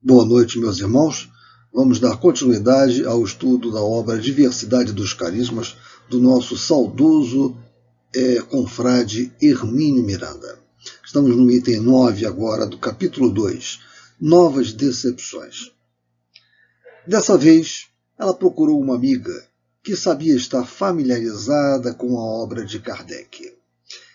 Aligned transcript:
Boa 0.00 0.24
noite, 0.24 0.60
meus 0.60 0.78
irmãos. 0.78 1.28
Vamos 1.74 1.98
dar 1.98 2.16
continuidade 2.18 3.04
ao 3.04 3.24
estudo 3.24 3.72
da 3.72 3.82
obra 3.82 4.16
Diversidade 4.16 4.92
dos 4.92 5.12
Carismas 5.12 5.76
do 6.08 6.20
nosso 6.20 6.56
saudoso 6.56 7.56
é, 8.14 8.40
confrade 8.42 9.32
Hermínio 9.42 10.04
Miranda. 10.04 10.56
Estamos 11.04 11.36
no 11.36 11.50
item 11.50 11.80
9 11.80 12.26
agora 12.26 12.64
do 12.64 12.78
capítulo 12.78 13.28
2, 13.28 13.80
Novas 14.20 14.72
Decepções. 14.72 15.72
Dessa 17.04 17.36
vez, 17.36 17.88
ela 18.16 18.32
procurou 18.32 18.80
uma 18.80 18.94
amiga 18.94 19.48
que 19.82 19.96
sabia 19.96 20.36
estar 20.36 20.64
familiarizada 20.64 21.92
com 21.92 22.16
a 22.16 22.22
obra 22.22 22.64
de 22.64 22.78
Kardec. 22.78 23.52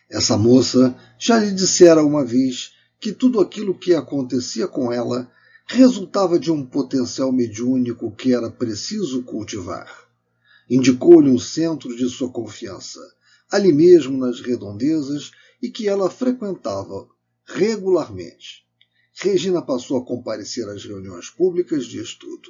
Essa 0.10 0.38
moça 0.38 0.96
já 1.20 1.38
lhe 1.38 1.52
dissera 1.52 2.02
uma 2.02 2.24
vez 2.24 2.72
que 3.02 3.12
tudo 3.12 3.42
aquilo 3.42 3.78
que 3.78 3.94
acontecia 3.94 4.66
com 4.66 4.90
ela 4.90 5.30
resultava 5.66 6.40
de 6.40 6.52
um 6.52 6.66
potencial 6.66 7.32
mediúnico 7.32 8.12
que 8.12 8.34
era 8.34 8.50
preciso 8.50 9.24
cultivar. 9.24 9.88
Indicou-lhe 10.70 11.30
um 11.30 11.40
centro 11.40 11.96
de 11.96 12.10
sua 12.10 12.30
confiança, 12.30 13.00
ali 13.52 13.72
mesmo 13.72 14.18
nas 14.18 14.40
redondezas, 14.40 15.32
e 15.62 15.70
que 15.70 15.88
ela 15.88 16.10
frequentava 16.10 17.08
regularmente. 17.46 18.66
Regina 19.16 19.62
passou 19.62 19.98
a 19.98 20.06
comparecer 20.06 20.68
às 20.68 20.84
reuniões 20.84 21.30
públicas 21.30 21.86
de 21.86 22.02
estudo. 22.02 22.50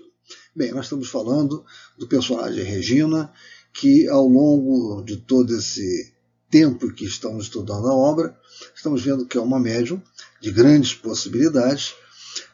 Bem, 0.55 0.71
nós 0.71 0.85
estamos 0.85 1.09
falando 1.09 1.65
do 1.97 2.07
personagem 2.07 2.63
Regina, 2.63 3.31
que 3.73 4.07
ao 4.07 4.27
longo 4.27 5.03
de 5.03 5.17
todo 5.17 5.55
esse 5.55 6.13
tempo 6.49 6.93
que 6.93 7.05
estamos 7.05 7.45
estudando 7.45 7.87
a 7.87 7.93
obra, 7.93 8.39
estamos 8.75 9.03
vendo 9.03 9.25
que 9.25 9.37
é 9.37 9.41
uma 9.41 9.59
médium 9.59 10.01
de 10.39 10.51
grandes 10.51 10.93
possibilidades, 10.93 11.95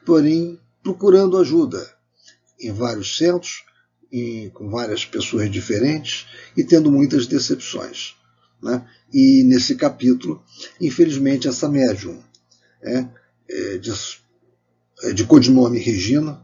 porém 0.09 0.59
procurando 0.81 1.37
ajuda 1.37 1.87
em 2.59 2.71
vários 2.71 3.15
centros, 3.15 3.63
com 4.55 4.67
várias 4.67 5.05
pessoas 5.05 5.51
diferentes 5.51 6.25
e 6.57 6.63
tendo 6.63 6.91
muitas 6.91 7.27
decepções. 7.27 8.15
Né? 8.59 8.83
E 9.13 9.43
nesse 9.43 9.75
capítulo, 9.75 10.43
infelizmente, 10.81 11.47
essa 11.47 11.69
médium 11.69 12.19
é, 12.81 13.05
é, 13.47 13.77
de, 13.77 13.91
é 15.03 15.13
de 15.13 15.25
codinome 15.25 15.77
Regina, 15.77 16.41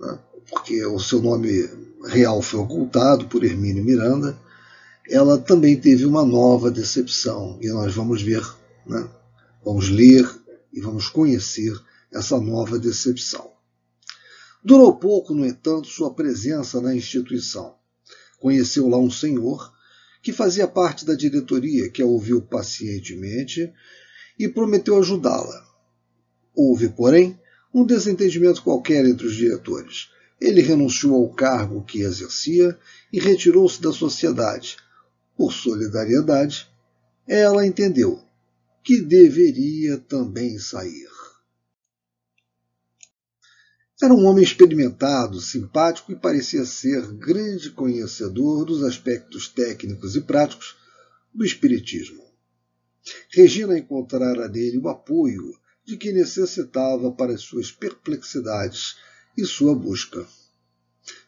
né? 0.00 0.18
porque 0.48 0.86
o 0.86 0.98
seu 0.98 1.20
nome 1.20 1.68
real 2.06 2.40
foi 2.40 2.60
ocultado 2.60 3.26
por 3.26 3.44
Hermínio 3.44 3.84
Miranda, 3.84 4.38
ela 5.10 5.36
também 5.36 5.78
teve 5.78 6.06
uma 6.06 6.24
nova 6.24 6.70
decepção 6.70 7.58
e 7.60 7.68
nós 7.68 7.94
vamos 7.94 8.22
ver, 8.22 8.42
né? 8.86 9.06
vamos 9.62 9.90
ler 9.90 10.26
e 10.72 10.80
vamos 10.80 11.08
conhecer 11.08 11.78
essa 12.14 12.40
nova 12.40 12.78
decepção. 12.78 13.52
Durou 14.64 14.96
pouco, 14.96 15.34
no 15.34 15.44
entanto, 15.44 15.88
sua 15.88 16.14
presença 16.14 16.80
na 16.80 16.94
instituição. 16.94 17.74
Conheceu 18.38 18.88
lá 18.88 18.96
um 18.96 19.10
senhor 19.10 19.74
que 20.22 20.32
fazia 20.32 20.66
parte 20.66 21.04
da 21.04 21.14
diretoria, 21.14 21.90
que 21.90 22.00
a 22.00 22.06
ouviu 22.06 22.40
pacientemente 22.40 23.70
e 24.38 24.48
prometeu 24.48 24.98
ajudá-la. 24.98 25.66
Houve, 26.54 26.88
porém, 26.88 27.38
um 27.74 27.84
desentendimento 27.84 28.62
qualquer 28.62 29.04
entre 29.04 29.26
os 29.26 29.34
diretores. 29.34 30.08
Ele 30.40 30.62
renunciou 30.62 31.14
ao 31.14 31.34
cargo 31.34 31.84
que 31.84 32.00
exercia 32.00 32.78
e 33.12 33.18
retirou-se 33.18 33.82
da 33.82 33.92
sociedade. 33.92 34.76
Por 35.36 35.52
solidariedade, 35.52 36.68
ela 37.26 37.66
entendeu 37.66 38.22
que 38.82 39.00
deveria 39.00 39.98
também 39.98 40.58
sair. 40.58 41.23
Era 44.02 44.12
um 44.12 44.24
homem 44.26 44.42
experimentado, 44.42 45.40
simpático 45.40 46.10
e 46.10 46.16
parecia 46.16 46.64
ser 46.64 47.12
grande 47.12 47.70
conhecedor 47.70 48.64
dos 48.64 48.82
aspectos 48.82 49.46
técnicos 49.46 50.16
e 50.16 50.20
práticos 50.20 50.76
do 51.32 51.44
Espiritismo. 51.44 52.24
Regina 53.30 53.78
encontrara 53.78 54.48
nele 54.48 54.78
o 54.78 54.88
apoio 54.88 55.54
de 55.84 55.96
que 55.96 56.12
necessitava 56.12 57.12
para 57.12 57.34
as 57.34 57.42
suas 57.42 57.70
perplexidades 57.70 58.96
e 59.38 59.44
sua 59.44 59.76
busca. 59.76 60.26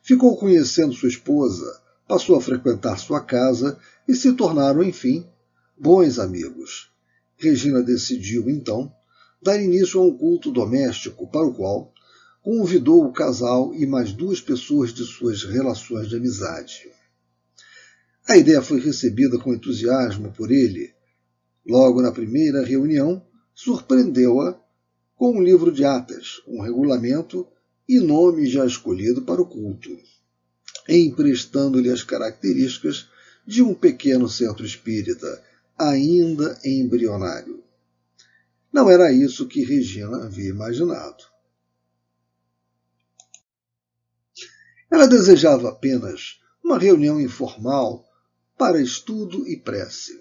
Ficou 0.02 0.36
conhecendo 0.36 0.92
sua 0.92 1.08
esposa, 1.08 1.82
passou 2.08 2.36
a 2.36 2.40
frequentar 2.40 2.98
sua 2.98 3.20
casa 3.20 3.78
e 4.08 4.14
se 4.14 4.32
tornaram, 4.32 4.82
enfim, 4.82 5.24
bons 5.78 6.18
amigos. 6.18 6.90
Regina 7.36 7.80
decidiu, 7.80 8.50
então, 8.50 8.92
dar 9.40 9.62
início 9.62 10.00
a 10.00 10.04
um 10.04 10.16
culto 10.16 10.50
doméstico 10.50 11.30
para 11.30 11.46
o 11.46 11.54
qual 11.54 11.92
convidou 12.46 13.04
o 13.04 13.12
casal 13.12 13.74
e 13.74 13.84
mais 13.84 14.12
duas 14.12 14.40
pessoas 14.40 14.94
de 14.94 15.04
suas 15.04 15.42
relações 15.42 16.08
de 16.08 16.14
amizade. 16.14 16.88
A 18.28 18.36
ideia 18.36 18.62
foi 18.62 18.78
recebida 18.78 19.36
com 19.36 19.52
entusiasmo 19.52 20.30
por 20.30 20.52
ele. 20.52 20.94
Logo 21.66 22.00
na 22.00 22.12
primeira 22.12 22.64
reunião, 22.64 23.20
surpreendeu-a 23.52 24.56
com 25.16 25.36
um 25.36 25.42
livro 25.42 25.72
de 25.72 25.84
atas, 25.84 26.40
um 26.46 26.62
regulamento 26.62 27.44
e 27.88 27.98
nome 27.98 28.46
já 28.46 28.64
escolhido 28.64 29.22
para 29.22 29.42
o 29.42 29.46
culto, 29.46 29.90
emprestando-lhe 30.88 31.90
as 31.90 32.04
características 32.04 33.08
de 33.44 33.60
um 33.60 33.74
pequeno 33.74 34.28
centro 34.28 34.64
espírita, 34.64 35.42
ainda 35.76 36.56
embrionário. 36.64 37.64
Não 38.72 38.88
era 38.88 39.10
isso 39.10 39.48
que 39.48 39.64
Regina 39.64 40.26
havia 40.26 40.50
imaginado. 40.50 41.34
Ela 44.96 45.06
desejava 45.06 45.68
apenas 45.68 46.40
uma 46.64 46.78
reunião 46.78 47.20
informal 47.20 48.02
para 48.56 48.80
estudo 48.80 49.46
e 49.46 49.54
prece. 49.54 50.18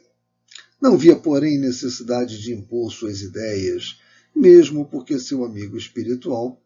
Não 0.82 0.98
via, 0.98 1.16
porém, 1.16 1.58
necessidade 1.58 2.42
de 2.42 2.54
impor 2.54 2.92
suas 2.92 3.22
ideias, 3.22 4.02
mesmo 4.36 4.86
porque 4.86 5.18
seu 5.18 5.46
amigo 5.46 5.78
espiritual 5.78 6.62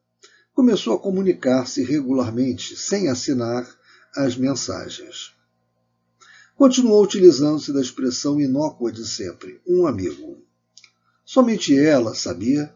começou 0.55 0.95
a 0.95 0.99
comunicar-se 0.99 1.83
regularmente, 1.83 2.75
sem 2.75 3.09
assinar 3.09 3.69
as 4.15 4.35
mensagens. 4.35 5.31
Continuou 6.55 7.03
utilizando-se 7.03 7.71
da 7.71 7.79
expressão 7.79 8.41
inócua 8.41 8.91
de 8.91 9.07
sempre, 9.07 9.61
um 9.67 9.85
amigo. 9.85 10.43
Somente 11.23 11.77
ela 11.77 12.15
sabia 12.15 12.73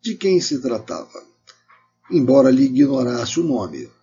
de 0.00 0.14
quem 0.14 0.40
se 0.40 0.60
tratava, 0.60 1.24
embora 2.08 2.52
lhe 2.52 2.66
ignorasse 2.66 3.40
o 3.40 3.42
nome. 3.42 3.95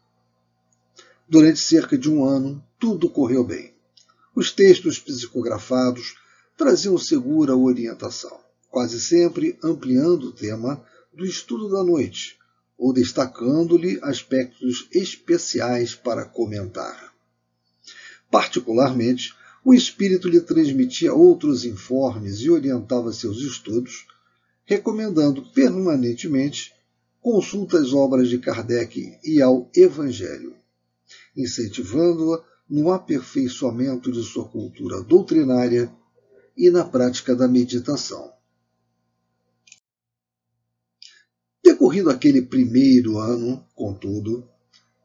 Durante 1.27 1.59
cerca 1.59 1.97
de 1.97 2.11
um 2.11 2.25
ano, 2.25 2.61
tudo 2.77 3.09
correu 3.09 3.45
bem. 3.45 3.73
Os 4.35 4.51
textos 4.51 4.99
psicografados 4.99 6.15
traziam 6.57 6.97
segura 6.97 7.55
orientação, 7.55 8.41
quase 8.69 8.99
sempre 8.99 9.57
ampliando 9.63 10.25
o 10.25 10.31
tema 10.33 10.83
do 11.13 11.25
estudo 11.25 11.69
da 11.69 11.81
noite 11.81 12.37
ou 12.77 12.91
destacando-lhe 12.91 13.99
aspectos 14.01 14.89
especiais 14.91 15.95
para 15.95 16.25
comentar. 16.25 17.13
Particularmente, 18.29 19.33
o 19.63 19.73
espírito 19.73 20.27
lhe 20.27 20.41
transmitia 20.41 21.13
outros 21.13 21.63
informes 21.63 22.41
e 22.41 22.49
orientava 22.49 23.13
seus 23.13 23.37
estudos, 23.37 24.05
recomendando 24.65 25.41
permanentemente 25.53 26.73
consulta 27.21 27.79
às 27.79 27.93
obras 27.93 28.27
de 28.27 28.37
Kardec 28.39 29.17
e 29.23 29.41
ao 29.41 29.69
Evangelho 29.73 30.53
incentivando-a 31.35 32.43
no 32.69 32.91
aperfeiçoamento 32.91 34.11
de 34.11 34.23
sua 34.23 34.47
cultura 34.47 35.01
doutrinária 35.01 35.91
e 36.55 36.69
na 36.69 36.83
prática 36.83 37.35
da 37.35 37.47
meditação. 37.47 38.31
Decorrido 41.63 42.09
aquele 42.09 42.41
primeiro 42.41 43.17
ano, 43.17 43.65
contudo, 43.75 44.47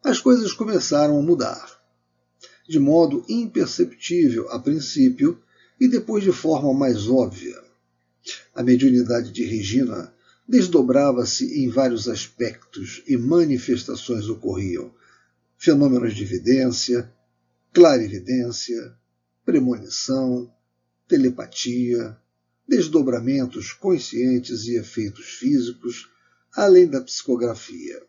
as 0.03 0.21
coisas 0.21 0.53
começaram 0.53 1.19
a 1.19 1.23
mudar, 1.23 1.79
de 2.69 2.79
modo 2.79 3.25
imperceptível 3.29 4.51
a 4.51 4.59
princípio 4.59 5.41
e 5.81 5.89
depois 5.89 6.25
de 6.25 6.33
forma 6.33 6.73
mais 6.75 7.09
óbvia. 7.09 7.63
A 8.55 8.63
mediunidade 8.63 9.31
de 9.31 9.45
Regina 9.45 10.13
desdobrava-se 10.49 11.63
em 11.63 11.69
vários 11.69 12.09
aspectos 12.09 13.03
e 13.07 13.17
manifestações 13.17 14.29
ocorriam, 14.29 14.93
fenômenos 15.59 16.15
de 16.15 16.23
evidência, 16.23 17.13
clarividência, 17.73 18.97
premonição, 19.45 20.51
telepatia, 21.09 22.17
desdobramentos 22.67 23.73
conscientes 23.73 24.67
e 24.67 24.77
efeitos 24.77 25.27
físicos, 25.27 26.09
além 26.55 26.87
da 26.87 27.01
psicografia. 27.01 28.01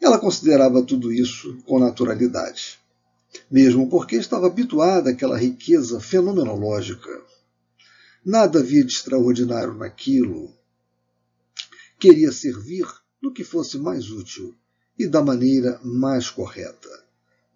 Ela 0.00 0.18
considerava 0.18 0.82
tudo 0.82 1.12
isso 1.12 1.58
com 1.66 1.78
naturalidade, 1.78 2.80
mesmo 3.50 3.90
porque 3.90 4.16
estava 4.16 4.46
habituada 4.46 5.10
àquela 5.10 5.36
riqueza 5.36 6.00
fenomenológica. 6.00 7.10
Nada 8.24 8.60
havia 8.60 8.84
de 8.84 8.92
extraordinário 8.92 9.74
naquilo. 9.74 10.56
Queria 11.98 12.32
servir 12.32 12.86
no 13.20 13.32
que 13.32 13.44
fosse 13.44 13.78
mais 13.78 14.10
útil 14.10 14.56
e 14.98 15.06
da 15.06 15.22
maneira 15.22 15.80
mais 15.82 16.30
correta. 16.30 16.88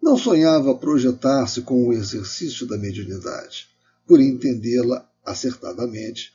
Não 0.01 0.17
sonhava 0.17 0.75
projetar-se 0.75 1.61
com 1.61 1.87
o 1.87 1.93
exercício 1.93 2.65
da 2.65 2.77
mediunidade, 2.77 3.67
por 4.05 4.21
entendê-la 4.21 5.07
acertadamente 5.25 6.31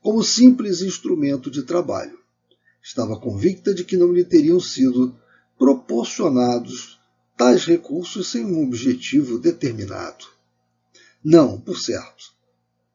como 0.00 0.22
simples 0.22 0.82
instrumento 0.82 1.50
de 1.50 1.62
trabalho. 1.62 2.18
Estava 2.82 3.18
convicta 3.18 3.74
de 3.74 3.84
que 3.84 3.96
não 3.96 4.12
lhe 4.12 4.24
teriam 4.24 4.58
sido 4.58 5.14
proporcionados 5.58 6.98
tais 7.36 7.64
recursos 7.64 8.30
sem 8.30 8.44
um 8.44 8.64
objetivo 8.64 9.38
determinado. 9.38 10.26
Não, 11.22 11.60
por 11.60 11.78
certo, 11.78 12.32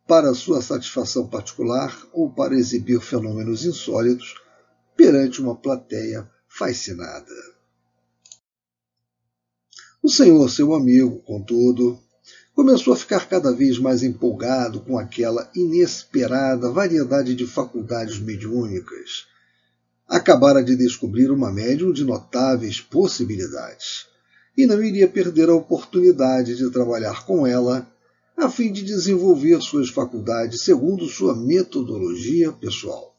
para 0.08 0.34
sua 0.34 0.62
satisfação 0.62 1.28
particular 1.28 1.96
ou 2.12 2.30
para 2.30 2.56
exibir 2.56 3.00
fenômenos 3.00 3.66
insólitos 3.66 4.36
perante 4.96 5.42
uma 5.42 5.56
plateia 5.56 6.30
fascinada. 6.56 7.34
O 10.04 10.10
senhor, 10.10 10.48
seu 10.50 10.74
amigo, 10.76 11.20
contudo, 11.22 12.00
começou 12.54 12.94
a 12.94 12.98
ficar 12.98 13.28
cada 13.28 13.52
vez 13.52 13.80
mais 13.80 14.04
empolgado 14.04 14.82
com 14.82 15.00
aquela 15.00 15.50
inesperada 15.56 16.70
variedade 16.70 17.34
de 17.34 17.48
faculdades 17.48 18.20
mediúnicas. 18.20 19.26
Acabara 20.08 20.64
de 20.64 20.76
descobrir 20.76 21.32
uma 21.32 21.52
médium 21.52 21.92
de 21.92 22.04
notáveis 22.04 22.80
possibilidades 22.80 24.06
e 24.56 24.68
não 24.68 24.84
iria 24.84 25.08
perder 25.08 25.50
a 25.50 25.56
oportunidade 25.56 26.56
de 26.56 26.70
trabalhar 26.70 27.26
com 27.26 27.48
ela 27.48 27.92
a 28.38 28.48
fim 28.48 28.72
de 28.72 28.84
desenvolver 28.84 29.60
suas 29.62 29.90
faculdades 29.90 30.62
segundo 30.62 31.08
sua 31.08 31.36
metodologia 31.36 32.52
pessoal. 32.52 33.16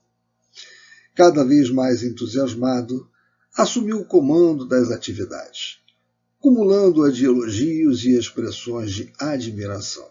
Cada 1.17 1.45
vez 1.45 1.71
mais 1.71 2.05
entusiasmado, 2.05 3.09
assumiu 3.57 4.01
o 4.01 4.05
comando 4.05 4.67
das 4.67 4.91
atividades 4.91 5.85
cumulando-a 6.45 7.11
de 7.11 7.25
elogios 7.25 8.05
e 8.05 8.19
expressões 8.19 8.93
de 8.93 9.11
admiração. 9.19 10.07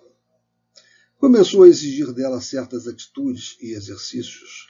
Começou 1.20 1.62
a 1.62 1.68
exigir 1.68 2.12
dela 2.12 2.42
certas 2.42 2.88
atitudes 2.88 3.56
e 3.62 3.74
exercícios. 3.74 4.68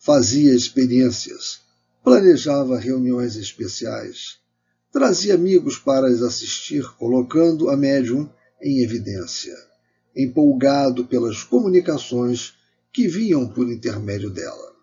Fazia 0.00 0.52
experiências, 0.52 1.60
planejava 2.02 2.76
reuniões 2.76 3.36
especiais, 3.36 4.38
trazia 4.90 5.36
amigos 5.36 5.78
para 5.78 6.08
as 6.08 6.22
assistir, 6.22 6.82
colocando 6.96 7.70
a 7.70 7.76
médium 7.76 8.28
em 8.60 8.82
evidência, 8.82 9.56
empolgado 10.16 11.04
pelas 11.04 11.44
comunicações 11.44 12.54
que 12.92 13.06
vinham 13.06 13.46
por 13.46 13.70
intermédio 13.70 14.28
dela. 14.28 14.74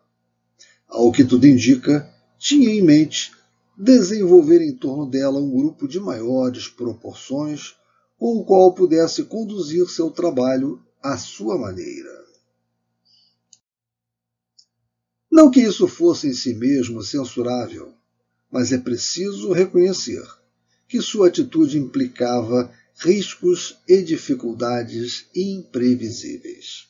Ao 0.87 1.11
que 1.11 1.25
tudo 1.25 1.45
indica, 1.45 2.09
tinha 2.41 2.71
em 2.71 2.81
mente 2.81 3.31
desenvolver 3.77 4.63
em 4.63 4.75
torno 4.75 5.07
dela 5.07 5.39
um 5.39 5.51
grupo 5.51 5.87
de 5.87 5.99
maiores 5.99 6.67
proporções 6.67 7.75
com 8.17 8.37
o 8.37 8.43
qual 8.43 8.73
pudesse 8.73 9.25
conduzir 9.25 9.87
seu 9.87 10.09
trabalho 10.09 10.83
à 11.03 11.19
sua 11.19 11.55
maneira. 11.55 12.09
Não 15.31 15.51
que 15.51 15.61
isso 15.61 15.87
fosse 15.87 16.29
em 16.29 16.33
si 16.33 16.55
mesmo 16.55 17.03
censurável, 17.03 17.93
mas 18.51 18.71
é 18.71 18.79
preciso 18.79 19.51
reconhecer 19.51 20.27
que 20.87 20.99
sua 20.99 21.27
atitude 21.27 21.77
implicava 21.77 22.73
riscos 22.97 23.77
e 23.87 24.01
dificuldades 24.01 25.27
imprevisíveis. 25.35 26.87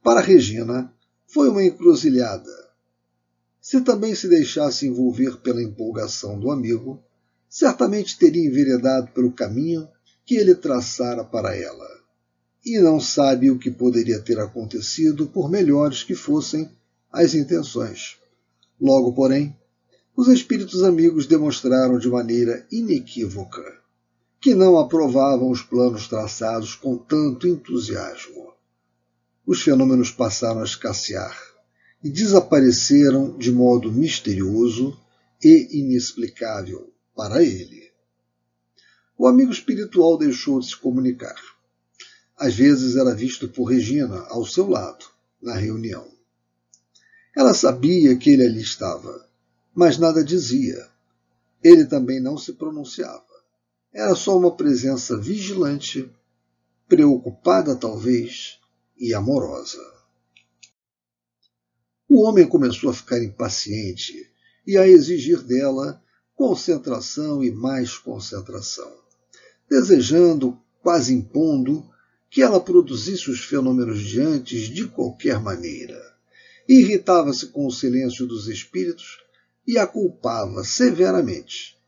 Para 0.00 0.20
Regina, 0.20 0.94
foi 1.26 1.48
uma 1.48 1.64
encruzilhada 1.64 2.69
se 3.60 3.82
também 3.82 4.14
se 4.14 4.26
deixasse 4.28 4.86
envolver 4.86 5.36
pela 5.38 5.62
empolgação 5.62 6.38
do 6.38 6.50
amigo, 6.50 7.02
certamente 7.48 8.18
teria 8.18 8.46
enveredado 8.46 9.08
pelo 9.12 9.32
caminho 9.32 9.86
que 10.24 10.36
ele 10.36 10.54
traçara 10.54 11.22
para 11.22 11.54
ela. 11.54 11.86
E 12.64 12.78
não 12.78 12.98
sabe 13.00 13.50
o 13.50 13.58
que 13.58 13.70
poderia 13.70 14.20
ter 14.20 14.38
acontecido, 14.38 15.26
por 15.26 15.50
melhores 15.50 16.02
que 16.02 16.14
fossem 16.14 16.70
as 17.12 17.34
intenções. 17.34 18.16
Logo, 18.80 19.12
porém, 19.12 19.56
os 20.16 20.28
espíritos 20.28 20.82
amigos 20.82 21.26
demonstraram 21.26 21.98
de 21.98 22.08
maneira 22.08 22.66
inequívoca 22.70 23.80
que 24.40 24.54
não 24.54 24.78
aprovavam 24.78 25.50
os 25.50 25.62
planos 25.62 26.08
traçados 26.08 26.74
com 26.74 26.96
tanto 26.96 27.46
entusiasmo. 27.46 28.54
Os 29.46 29.60
fenômenos 29.62 30.10
passaram 30.10 30.60
a 30.60 30.64
escassear 30.64 31.49
e 32.02 32.08
desapareceram 32.08 33.36
de 33.36 33.52
modo 33.52 33.92
misterioso 33.92 34.98
e 35.42 35.78
inexplicável 35.78 36.92
para 37.14 37.42
ele. 37.42 37.90
O 39.16 39.26
amigo 39.26 39.52
espiritual 39.52 40.16
deixou 40.16 40.60
de 40.60 40.66
se 40.66 40.76
comunicar. 40.76 41.36
Às 42.36 42.54
vezes 42.54 42.96
era 42.96 43.14
visto 43.14 43.48
por 43.48 43.64
Regina 43.64 44.20
ao 44.28 44.46
seu 44.46 44.66
lado, 44.66 45.04
na 45.42 45.54
reunião. 45.54 46.08
Ela 47.36 47.52
sabia 47.52 48.16
que 48.16 48.30
ele 48.30 48.44
ali 48.44 48.62
estava, 48.62 49.28
mas 49.74 49.98
nada 49.98 50.24
dizia. 50.24 50.88
Ele 51.62 51.84
também 51.84 52.18
não 52.18 52.38
se 52.38 52.54
pronunciava. 52.54 53.22
Era 53.92 54.14
só 54.14 54.38
uma 54.38 54.56
presença 54.56 55.18
vigilante, 55.18 56.10
preocupada 56.88 57.76
talvez 57.76 58.58
e 58.98 59.12
amorosa. 59.12 59.99
O 62.12 62.22
homem 62.22 62.44
começou 62.44 62.90
a 62.90 62.92
ficar 62.92 63.22
impaciente 63.22 64.28
e 64.66 64.76
a 64.76 64.84
exigir 64.84 65.44
dela 65.44 66.02
concentração 66.34 67.44
e 67.44 67.52
mais 67.52 67.96
concentração, 67.96 68.92
desejando, 69.70 70.58
quase 70.82 71.14
impondo, 71.14 71.88
que 72.28 72.42
ela 72.42 72.58
produzisse 72.58 73.30
os 73.30 73.44
fenômenos 73.44 74.00
de 74.00 74.20
antes 74.20 74.62
de 74.62 74.88
qualquer 74.88 75.38
maneira. 75.38 75.96
Irritava-se 76.68 77.46
com 77.46 77.64
o 77.64 77.70
silêncio 77.70 78.26
dos 78.26 78.48
espíritos 78.48 79.20
e 79.64 79.78
a 79.78 79.86
culpava 79.86 80.64
severamente. 80.64 81.78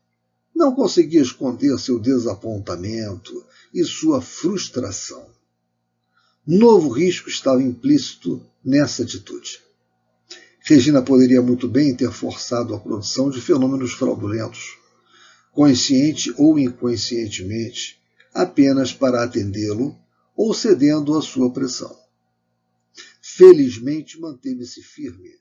Não 0.55 0.73
conseguia 0.73 1.21
esconder 1.21 1.77
seu 1.77 1.99
desapontamento 1.99 3.45
e 3.73 3.83
sua 3.83 4.21
frustração. 4.21 5.27
Novo 6.47 6.87
risco 6.87 7.27
estava 7.27 7.61
implícito 7.61 8.41
nessa 8.63 9.03
atitude. 9.03 9.61
Regina 10.65 11.01
poderia 11.01 11.41
muito 11.41 11.67
bem 11.67 11.93
ter 11.93 12.09
forçado 12.09 12.73
a 12.73 12.79
produção 12.79 13.29
de 13.29 13.41
fenômenos 13.41 13.91
fraudulentos, 13.91 14.77
consciente 15.51 16.33
ou 16.37 16.57
inconscientemente, 16.57 18.01
apenas 18.33 18.93
para 18.93 19.21
atendê-lo 19.21 19.93
ou 20.33 20.53
cedendo 20.53 21.17
à 21.17 21.21
sua 21.21 21.51
pressão. 21.51 21.93
Felizmente 23.21 24.17
manteve-se 24.17 24.81
firme. 24.81 25.31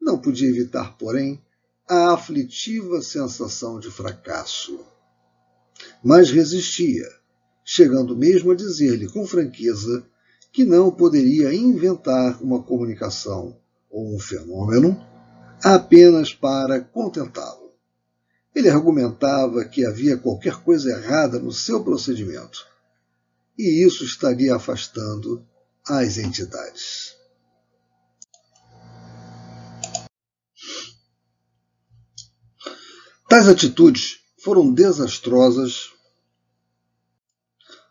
Não 0.00 0.18
podia 0.18 0.48
evitar, 0.48 0.96
porém, 0.96 1.38
a 1.86 2.14
aflitiva 2.14 3.02
sensação 3.02 3.78
de 3.78 3.90
fracasso. 3.90 4.80
Mas 6.02 6.30
resistia, 6.30 7.06
chegando 7.62 8.16
mesmo 8.16 8.52
a 8.52 8.54
dizer-lhe 8.54 9.06
com 9.06 9.26
franqueza 9.26 10.02
que 10.50 10.64
não 10.64 10.90
poderia 10.90 11.52
inventar 11.52 12.42
uma 12.42 12.62
comunicação 12.62 13.60
ou 13.92 14.16
um 14.16 14.18
fenômeno 14.18 14.98
apenas 15.62 16.34
para 16.34 16.80
contentá-lo. 16.80 17.70
Ele 18.54 18.68
argumentava 18.68 19.64
que 19.64 19.86
havia 19.86 20.16
qualquer 20.16 20.56
coisa 20.62 20.90
errada 20.90 21.38
no 21.38 21.52
seu 21.52 21.84
procedimento, 21.84 22.66
e 23.56 23.86
isso 23.86 24.04
estaria 24.04 24.56
afastando 24.56 25.46
as 25.86 26.18
entidades. 26.18 27.16
Tais 33.28 33.48
atitudes 33.48 34.18
foram 34.42 34.72
desastrosas 34.72 35.90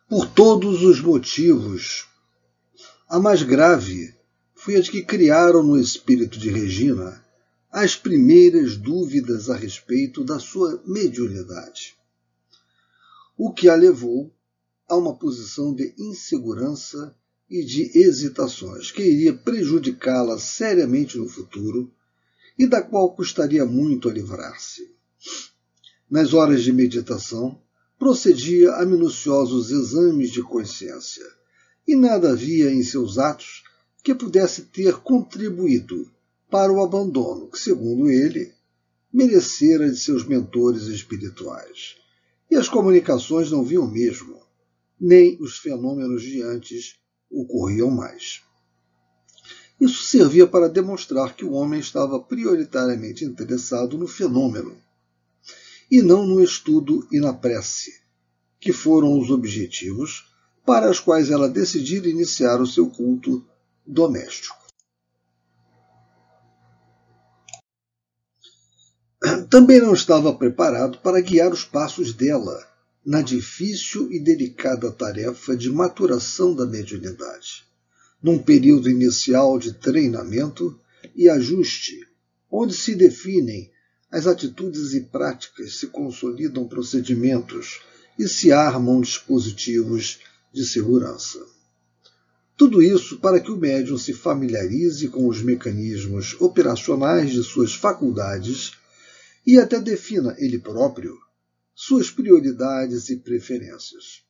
por 0.08 0.28
todos 0.28 0.84
os 0.84 1.02
motivos. 1.02 2.06
A 3.10 3.18
mais 3.18 3.42
grave 3.42 4.16
foi 4.64 4.76
a 4.76 4.80
de 4.80 4.92
que 4.92 5.02
criaram 5.02 5.64
no 5.64 5.76
espírito 5.76 6.38
de 6.38 6.52
Regina 6.52 7.26
as 7.72 7.96
primeiras 7.96 8.78
dúvidas 8.78 9.50
a 9.50 9.56
respeito 9.56 10.24
da 10.24 10.38
sua 10.38 10.84
mediunidade, 10.86 11.96
o 13.36 13.52
que 13.52 13.68
a 13.68 13.74
levou 13.74 14.32
a 14.88 14.96
uma 14.96 15.16
posição 15.16 15.74
de 15.74 15.96
insegurança 15.98 17.16
e 17.50 17.66
de 17.66 17.98
hesitações 17.98 18.92
que 18.92 19.02
iria 19.02 19.34
prejudicá-la 19.34 20.38
seriamente 20.38 21.18
no 21.18 21.28
futuro 21.28 21.92
e 22.56 22.68
da 22.68 22.84
qual 22.84 23.16
custaria 23.16 23.66
muito 23.66 24.08
a 24.10 24.14
livrar-se. 24.14 24.94
Nas 26.08 26.36
horas 26.36 26.62
de 26.62 26.72
meditação, 26.72 27.60
procedia 27.98 28.74
a 28.74 28.86
minuciosos 28.86 29.72
exames 29.72 30.30
de 30.30 30.44
consciência, 30.44 31.26
e 31.88 31.96
nada 31.96 32.34
havia 32.34 32.72
em 32.72 32.84
seus 32.84 33.18
atos 33.18 33.64
que 34.04 34.16
pudesse 34.16 34.64
ter 34.64 34.98
contribuído 34.98 36.10
para 36.50 36.72
o 36.72 36.84
abandono 36.84 37.48
que, 37.48 37.60
segundo 37.60 38.10
ele, 38.10 38.52
merecera 39.14 39.90
de 39.90 39.98
seus 39.98 40.26
mentores 40.26 40.84
espirituais. 40.84 41.96
E 42.50 42.56
as 42.56 42.68
comunicações 42.68 43.52
não 43.52 43.64
viam 43.64 43.88
mesmo, 43.88 44.42
nem 45.00 45.38
os 45.42 45.58
fenômenos 45.58 46.22
de 46.24 46.42
antes 46.42 46.96
ocorriam 47.30 47.90
mais. 47.90 48.42
Isso 49.80 50.04
servia 50.04 50.46
para 50.46 50.70
demonstrar 50.70 51.36
que 51.36 51.46
o 51.46 51.54
homem 51.54 51.80
estava 51.80 52.20
prioritariamente 52.20 53.26
interessado 53.26 53.98
no 53.98 54.08
fenômeno, 54.08 54.78
e 55.90 56.02
não 56.02 56.26
no 56.26 56.42
estudo 56.42 57.08
e 57.12 57.20
na 57.20 57.34
prece, 57.34 58.02
que 58.60 58.72
foram 58.72 59.20
os 59.20 59.30
objetivos 59.30 60.30
para 60.66 60.90
os 60.90 61.00
quais 61.00 61.32
ela 61.32 61.50
decidira 61.50 62.08
iniciar 62.08 62.62
o 62.62 62.68
seu 62.68 62.90
culto 62.90 63.44
doméstico. 63.92 64.56
Também 69.50 69.82
não 69.82 69.94
estava 69.94 70.34
preparado 70.34 71.00
para 71.00 71.22
guiar 71.22 71.52
os 71.52 71.66
passos 71.66 72.14
dela 72.14 72.68
na 73.06 73.22
difícil 73.22 74.12
e 74.12 74.20
delicada 74.20 74.92
tarefa 74.92 75.56
de 75.56 75.70
maturação 75.70 76.56
da 76.56 76.66
mediunidade, 76.66 77.66
num 78.24 78.40
período 78.40 78.90
inicial 78.90 79.60
de 79.60 79.74
treinamento 79.74 80.80
e 81.16 81.28
ajuste, 81.28 82.08
onde 82.50 82.74
se 82.74 82.96
definem 82.96 83.70
as 84.10 84.26
atitudes 84.26 84.94
e 84.94 85.02
práticas, 85.02 85.80
se 85.80 85.88
consolidam 85.88 86.68
procedimentos 86.68 87.82
e 88.18 88.28
se 88.28 88.52
armam 88.52 89.02
dispositivos 89.02 90.20
de 90.54 90.66
segurança. 90.66 91.51
Tudo 92.62 92.80
isso 92.80 93.18
para 93.18 93.40
que 93.40 93.50
o 93.50 93.58
médium 93.58 93.98
se 93.98 94.14
familiarize 94.14 95.08
com 95.08 95.28
os 95.28 95.42
mecanismos 95.42 96.40
operacionais 96.40 97.32
de 97.32 97.44
suas 97.44 97.74
faculdades 97.74 98.74
e 99.44 99.58
até 99.58 99.80
defina 99.80 100.36
ele 100.38 100.60
próprio 100.60 101.18
suas 101.74 102.12
prioridades 102.12 103.10
e 103.10 103.16
preferências. 103.16 104.24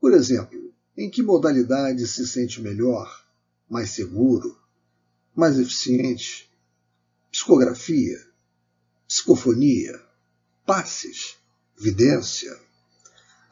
Por 0.00 0.14
exemplo, 0.14 0.74
em 0.96 1.08
que 1.08 1.22
modalidade 1.22 2.08
se 2.08 2.26
sente 2.26 2.60
melhor, 2.60 3.24
mais 3.70 3.90
seguro, 3.90 4.58
mais 5.32 5.60
eficiente? 5.60 6.50
Psicografia, 7.30 8.18
psicofonia, 9.06 9.96
passes, 10.66 11.36
vidência. 11.78 12.58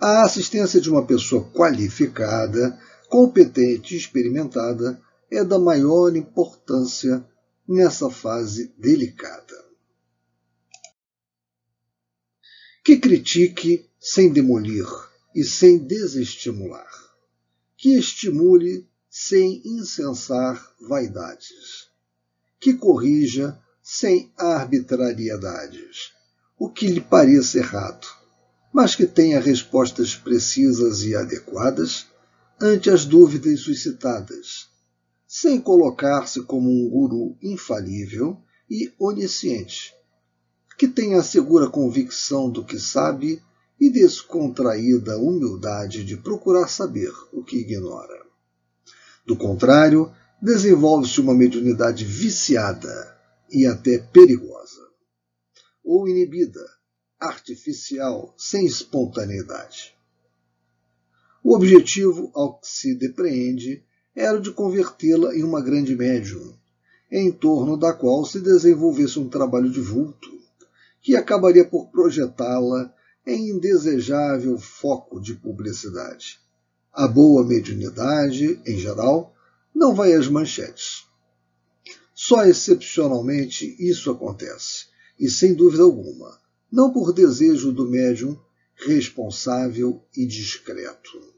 A 0.00 0.24
assistência 0.24 0.80
de 0.80 0.90
uma 0.90 1.06
pessoa 1.06 1.48
qualificada, 1.52 2.76
competente 3.08 3.94
e 3.94 3.98
experimentada 3.98 5.00
é 5.30 5.44
da 5.44 5.58
maior 5.58 6.14
importância 6.16 7.24
nessa 7.68 8.10
fase 8.10 8.72
delicada. 8.78 9.66
que 12.86 12.96
critique 12.98 13.84
sem 13.98 14.32
demolir 14.32 14.86
e 15.34 15.42
sem 15.42 15.76
desestimular, 15.76 16.88
que 17.76 17.98
estimule 17.98 18.86
sem 19.10 19.60
incensar 19.64 20.64
vaidades, 20.88 21.88
que 22.60 22.74
corrija 22.74 23.60
sem 23.82 24.32
arbitrariedades. 24.38 26.12
O 26.56 26.70
que 26.70 26.86
lhe 26.86 27.00
pareça 27.00 27.58
errado, 27.58 28.06
mas 28.72 28.94
que 28.94 29.04
tenha 29.04 29.40
respostas 29.40 30.14
precisas 30.14 31.02
e 31.02 31.16
adequadas 31.16 32.06
ante 32.60 32.88
as 32.88 33.04
dúvidas 33.04 33.60
suscitadas, 33.60 34.68
sem 35.26 35.60
colocar-se 35.60 36.42
como 36.42 36.70
um 36.70 36.88
guru 36.88 37.36
infalível 37.42 38.38
e 38.70 38.92
onisciente, 38.98 39.94
que 40.78 40.88
tenha 40.88 41.18
a 41.18 41.22
segura 41.22 41.68
convicção 41.68 42.50
do 42.50 42.64
que 42.64 42.78
sabe 42.78 43.42
e 43.78 43.90
descontraída 43.90 45.18
humildade 45.18 46.04
de 46.04 46.16
procurar 46.16 46.68
saber 46.68 47.12
o 47.32 47.44
que 47.44 47.58
ignora. 47.58 48.24
Do 49.26 49.36
contrário, 49.36 50.10
desenvolve-se 50.40 51.20
uma 51.20 51.34
mediunidade 51.34 52.04
viciada 52.04 53.16
e 53.50 53.66
até 53.66 53.98
perigosa, 53.98 54.86
ou 55.84 56.08
inibida, 56.08 56.64
artificial, 57.18 58.34
sem 58.38 58.66
espontaneidade. 58.66 59.95
O 61.48 61.54
objetivo 61.54 62.28
ao 62.34 62.58
que 62.58 62.66
se 62.66 62.92
depreende 62.92 63.80
era 64.16 64.36
o 64.36 64.40
de 64.40 64.50
convertê-la 64.50 65.32
em 65.32 65.44
uma 65.44 65.62
grande 65.62 65.94
médium, 65.94 66.52
em 67.08 67.30
torno 67.30 67.76
da 67.76 67.92
qual 67.92 68.26
se 68.26 68.40
desenvolvesse 68.40 69.20
um 69.20 69.28
trabalho 69.28 69.70
de 69.70 69.80
vulto, 69.80 70.28
que 71.00 71.14
acabaria 71.14 71.64
por 71.64 71.86
projetá-la 71.92 72.92
em 73.24 73.50
indesejável 73.50 74.58
foco 74.58 75.20
de 75.20 75.34
publicidade. 75.34 76.40
A 76.92 77.06
boa 77.06 77.46
mediunidade, 77.46 78.60
em 78.66 78.76
geral, 78.76 79.32
não 79.72 79.94
vai 79.94 80.14
às 80.14 80.26
manchetes. 80.26 81.04
Só 82.12 82.44
excepcionalmente 82.44 83.76
isso 83.78 84.10
acontece, 84.10 84.86
e 85.16 85.30
sem 85.30 85.54
dúvida 85.54 85.84
alguma, 85.84 86.40
não 86.72 86.92
por 86.92 87.12
desejo 87.12 87.70
do 87.70 87.88
médium 87.88 88.36
responsável 88.74 90.04
e 90.16 90.26
discreto. 90.26 91.35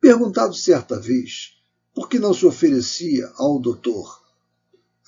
Perguntado 0.00 0.54
certa 0.54 0.98
vez 0.98 1.58
por 1.94 2.08
que 2.08 2.18
não 2.18 2.32
se 2.32 2.46
oferecia 2.46 3.30
ao 3.36 3.58
doutor 3.58 4.18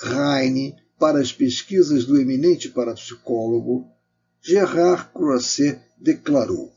Heine 0.03 0.77
para 0.99 1.19
as 1.19 1.33
pesquisas 1.33 2.05
do 2.05 2.21
eminente 2.21 2.69
parapsicólogo, 2.69 3.91
Gerard 4.43 5.09
Croisset 5.15 5.81
declarou: 5.97 6.71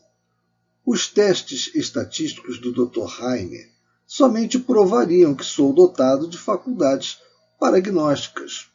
Os 0.85 1.09
testes 1.09 1.75
estatísticos 1.75 2.57
do 2.57 2.71
Dr. 2.71 3.05
Heine 3.21 3.69
somente 4.07 4.57
provariam 4.59 5.35
que 5.35 5.43
sou 5.43 5.73
dotado 5.73 6.29
de 6.29 6.37
faculdades 6.37 7.19
paragnósticas. 7.59 8.69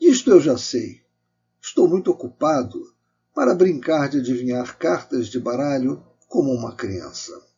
Isto 0.00 0.30
eu 0.30 0.40
já 0.40 0.56
sei. 0.56 1.02
Estou 1.60 1.86
muito 1.86 2.10
ocupado 2.10 2.80
para 3.34 3.54
brincar 3.54 4.08
de 4.08 4.20
adivinhar 4.20 4.78
cartas 4.78 5.28
de 5.28 5.38
baralho 5.38 6.02
como 6.26 6.50
uma 6.52 6.74
criança. 6.74 7.51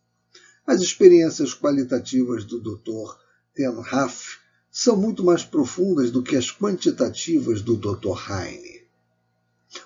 As 0.67 0.81
experiências 0.81 1.55
qualitativas 1.55 2.45
do 2.45 2.59
Dr. 2.59 3.17
Ten 3.55 3.83
Haff 3.93 4.39
são 4.71 4.97
muito 4.97 5.23
mais 5.23 5.45
profundas 5.45 6.11
do 6.11 6.23
que 6.23 6.37
as 6.37 6.51
quantitativas 6.51 7.61
do 7.61 7.77
Dr. 7.77 8.19
Heine. 8.31 8.83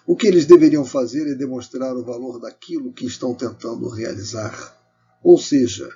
O 0.07 0.17
que 0.17 0.27
eles 0.27 0.47
deveriam 0.47 0.85
fazer 0.85 1.31
é 1.31 1.35
demonstrar 1.35 1.97
o 1.97 2.05
valor 2.05 2.39
daquilo 2.41 2.93
que 2.93 3.07
estão 3.07 3.35
tentando 3.35 3.89
realizar, 3.89 4.79
ou 5.23 5.37
seja, 5.37 5.91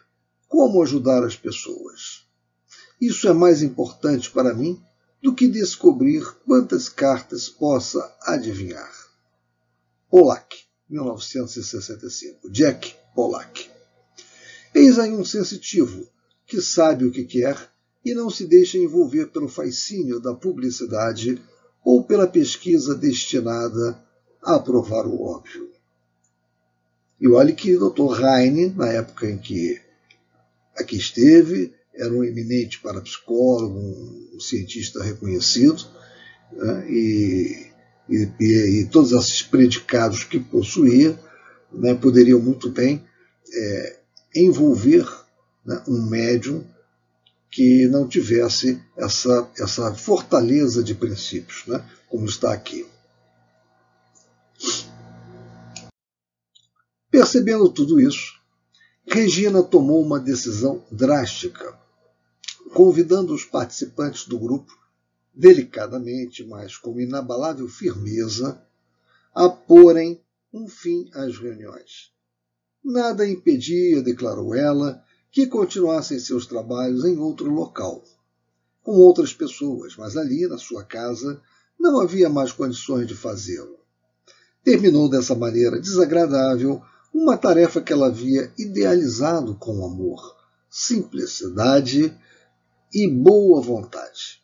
como 0.48 0.82
ajudar 0.82 1.24
as 1.24 1.36
pessoas. 1.36 2.26
Isso 3.00 3.28
é 3.28 3.32
mais 3.32 3.62
importante 3.62 4.30
para 4.30 4.52
mim 4.52 4.82
do 5.22 5.34
que 5.34 5.46
descobrir 5.48 6.24
quantas 6.44 6.88
cartas 6.88 7.48
possa 7.48 8.14
adivinhar. 8.22 8.92
Pollack, 10.10 10.64
1965. 10.90 12.50
Jack 12.50 12.94
Pollack. 13.14 13.71
Eis 14.74 14.98
aí 14.98 15.12
um 15.12 15.24
sensitivo 15.24 16.08
que 16.46 16.60
sabe 16.60 17.04
o 17.04 17.12
que 17.12 17.24
quer 17.24 17.56
e 18.04 18.14
não 18.14 18.30
se 18.30 18.46
deixa 18.46 18.78
envolver 18.78 19.26
pelo 19.26 19.48
fascínio 19.48 20.18
da 20.18 20.34
publicidade 20.34 21.40
ou 21.84 22.04
pela 22.04 22.26
pesquisa 22.26 22.94
destinada 22.94 24.02
a 24.42 24.58
provar 24.58 25.06
o 25.06 25.22
óbvio. 25.22 25.70
E 27.20 27.28
olhe 27.28 27.52
que 27.52 27.76
o 27.76 27.90
Dr. 27.90 28.24
Heine, 28.24 28.70
na 28.70 28.88
época 28.88 29.30
em 29.30 29.38
que 29.38 29.80
aqui 30.76 30.96
esteve, 30.96 31.72
era 31.94 32.12
um 32.12 32.24
eminente 32.24 32.80
parapsicólogo, 32.80 33.78
um 34.34 34.40
cientista 34.40 35.02
reconhecido, 35.02 35.84
né, 36.52 36.90
e, 36.90 37.66
e, 38.08 38.28
e, 38.40 38.88
todos 38.90 39.12
esses 39.12 39.42
predicados 39.42 40.24
que 40.24 40.40
possuía 40.40 41.18
né, 41.72 41.94
poderiam 41.94 42.40
muito 42.40 42.70
bem 42.70 43.04
é, 43.52 44.01
envolver 44.34 45.06
né, 45.64 45.82
um 45.86 46.02
médium 46.02 46.64
que 47.50 47.86
não 47.88 48.08
tivesse 48.08 48.82
essa, 48.96 49.50
essa 49.58 49.94
fortaleza 49.94 50.82
de 50.82 50.94
princípios, 50.94 51.66
né, 51.66 51.84
como 52.08 52.24
está 52.24 52.52
aqui. 52.52 52.86
Percebendo 57.10 57.68
tudo 57.68 58.00
isso, 58.00 58.40
Regina 59.06 59.62
tomou 59.62 60.02
uma 60.02 60.18
decisão 60.18 60.82
drástica, 60.90 61.78
convidando 62.72 63.34
os 63.34 63.44
participantes 63.44 64.26
do 64.26 64.38
grupo, 64.38 64.72
delicadamente, 65.34 66.44
mas 66.44 66.76
com 66.76 66.98
inabalável 66.98 67.68
firmeza, 67.68 68.62
a 69.34 69.48
porem 69.48 70.22
um 70.52 70.68
fim 70.68 71.10
às 71.14 71.38
reuniões. 71.38 72.11
Nada 72.84 73.28
impedia, 73.28 74.02
declarou 74.02 74.54
ela, 74.54 75.02
que 75.30 75.46
continuassem 75.46 76.18
seus 76.18 76.46
trabalhos 76.46 77.04
em 77.04 77.16
outro 77.18 77.50
local. 77.50 78.02
com 78.82 78.92
outras 78.92 79.32
pessoas, 79.32 79.96
mas 79.96 80.16
ali, 80.16 80.46
na 80.48 80.58
sua 80.58 80.84
casa, 80.84 81.40
não 81.78 82.00
havia 82.00 82.28
mais 82.28 82.52
condições 82.52 83.06
de 83.06 83.14
fazê-lo. 83.14 83.78
Terminou 84.64 85.08
dessa 85.08 85.34
maneira 85.34 85.80
desagradável 85.80 86.82
uma 87.14 87.36
tarefa 87.36 87.80
que 87.80 87.92
ela 87.92 88.08
havia 88.08 88.52
idealizado 88.58 89.54
com 89.54 89.84
amor, 89.84 90.36
simplicidade 90.68 92.16
e 92.92 93.08
boa 93.08 93.60
vontade. 93.60 94.42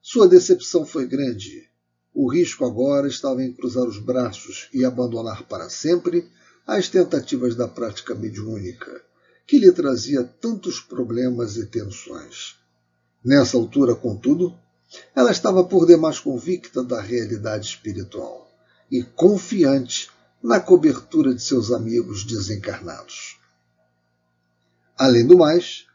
Sua 0.00 0.28
decepção 0.28 0.86
foi 0.86 1.06
grande. 1.06 1.68
O 2.12 2.30
risco 2.30 2.64
agora 2.64 3.08
estava 3.08 3.42
em 3.42 3.52
cruzar 3.52 3.84
os 3.84 3.98
braços 3.98 4.68
e 4.72 4.84
abandonar 4.84 5.42
para 5.48 5.68
sempre 5.68 6.30
as 6.66 6.88
tentativas 6.88 7.54
da 7.54 7.68
prática 7.68 8.14
mediúnica, 8.14 9.02
que 9.46 9.58
lhe 9.58 9.70
trazia 9.70 10.24
tantos 10.24 10.80
problemas 10.80 11.56
e 11.56 11.66
tensões. 11.66 12.56
Nessa 13.22 13.56
altura, 13.56 13.94
contudo, 13.94 14.58
ela 15.14 15.30
estava 15.30 15.64
por 15.64 15.86
demais 15.86 16.18
convicta 16.18 16.82
da 16.82 17.00
realidade 17.00 17.66
espiritual 17.66 18.50
e 18.90 19.02
confiante 19.02 20.10
na 20.42 20.60
cobertura 20.60 21.34
de 21.34 21.42
seus 21.42 21.70
amigos 21.70 22.24
desencarnados. 22.24 23.38
Além 24.96 25.26
do 25.26 25.36
mais, 25.36 25.86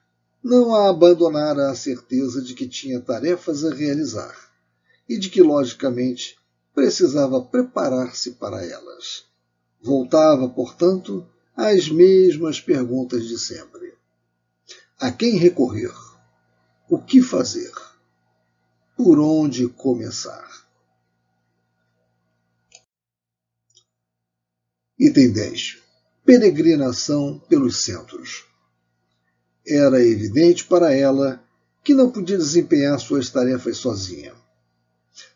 não 0.44 0.74
a 0.74 0.90
abandonara 0.90 1.70
a 1.70 1.76
certeza 1.76 2.42
de 2.42 2.54
que 2.54 2.68
tinha 2.68 3.00
tarefas 3.00 3.64
a 3.64 3.74
realizar 3.74 4.36
e 5.08 5.18
de 5.18 5.30
que, 5.30 5.42
logicamente, 5.42 6.38
precisava 6.74 7.42
preparar-se 7.42 8.32
para 8.32 8.66
elas. 8.66 9.26
Voltava, 9.82 10.50
portanto, 10.50 11.26
às 11.56 11.90
mesmas 11.90 12.60
perguntas 12.60 13.28
de 13.28 13.40
sempre: 13.40 13.94
a 15.00 15.12
quem 15.12 15.38
recorrer? 15.38 15.94
O 16.90 17.00
que 17.00 17.22
fazer? 17.22 17.72
Por 18.98 19.20
onde 19.20 19.68
começar? 19.70 20.68
Item 24.98 25.32
10. 25.32 25.78
Peregrinação 26.26 27.40
pelos 27.48 27.84
centros. 27.84 28.46
Era 29.66 30.04
evidente 30.04 30.66
para 30.66 30.94
ela 30.94 31.42
que 31.84 31.94
não 31.94 32.12
podia 32.12 32.38
desempenhar 32.38 33.00
suas 33.00 33.30
tarefas 33.30 33.78
sozinha. 33.78 34.36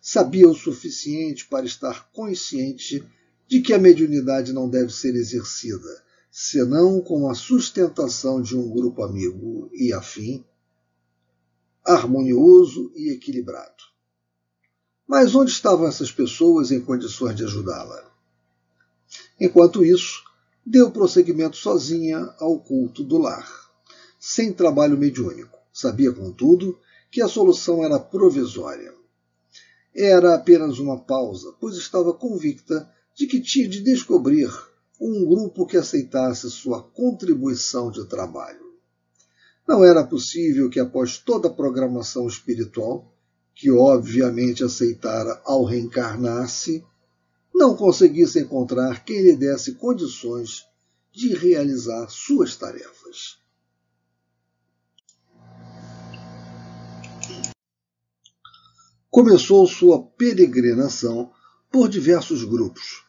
Sabia 0.02 0.50
o 0.50 0.56
suficiente 0.56 1.46
para 1.46 1.66
estar 1.66 2.12
consciente 2.12 3.08
de 3.54 3.62
que 3.62 3.72
a 3.72 3.78
mediunidade 3.78 4.52
não 4.52 4.68
deve 4.68 4.92
ser 4.92 5.14
exercida, 5.14 6.04
senão 6.32 7.00
com 7.00 7.30
a 7.30 7.36
sustentação 7.36 8.42
de 8.42 8.58
um 8.58 8.68
grupo 8.68 9.04
amigo 9.04 9.70
e 9.72 9.94
afim, 9.94 10.44
harmonioso 11.86 12.92
e 12.96 13.12
equilibrado. 13.12 13.84
Mas 15.08 15.36
onde 15.36 15.52
estavam 15.52 15.86
essas 15.86 16.12
pessoas 16.12 16.72
em 16.72 16.82
condições 16.82 17.36
de 17.36 17.44
ajudá-la? 17.44 18.12
Enquanto 19.40 19.86
isso, 19.86 20.24
deu 20.66 20.90
prosseguimento 20.90 21.56
sozinha 21.56 22.34
ao 22.40 22.60
culto 22.60 23.04
do 23.04 23.20
lar, 23.20 23.48
sem 24.20 24.52
trabalho 24.52 24.98
mediúnico. 24.98 25.60
Sabia, 25.72 26.12
contudo, 26.12 26.80
que 27.12 27.22
a 27.22 27.28
solução 27.28 27.86
era 27.86 28.00
provisória. 28.00 28.92
Era 29.94 30.34
apenas 30.34 30.80
uma 30.80 30.98
pausa, 30.98 31.54
pois 31.60 31.76
estava 31.76 32.16
convicta 32.16 32.92
de 33.16 33.28
que 33.28 33.40
tinha 33.40 33.68
de 33.68 33.82
descobrir 33.82 34.50
um 35.00 35.26
grupo 35.26 35.66
que 35.66 35.78
aceitasse 35.78 36.50
sua 36.50 36.82
contribuição 36.82 37.92
de 37.92 38.06
trabalho. 38.06 38.64
Não 39.68 39.84
era 39.84 40.04
possível 40.04 40.70
que, 40.70 40.80
após 40.80 41.18
toda 41.18 41.48
a 41.48 41.54
programação 41.54 42.28
espiritual, 42.28 43.14
que 43.56 43.72
obviamente 43.72 44.64
aceitara 44.64 45.42
ao 45.46 45.64
reencarnar-se, 45.64 46.84
não 47.54 47.76
conseguisse 47.76 48.40
encontrar 48.40 49.06
quem 49.06 49.22
lhe 49.22 49.36
desse 49.36 49.76
condições 49.76 50.66
de 51.12 51.34
realizar 51.36 52.10
suas 52.10 52.56
tarefas. 52.56 53.38
Começou 59.10 59.68
sua 59.68 60.02
peregrinação 60.02 61.32
por 61.72 61.88
diversos 61.88 62.44
grupos, 62.44 63.03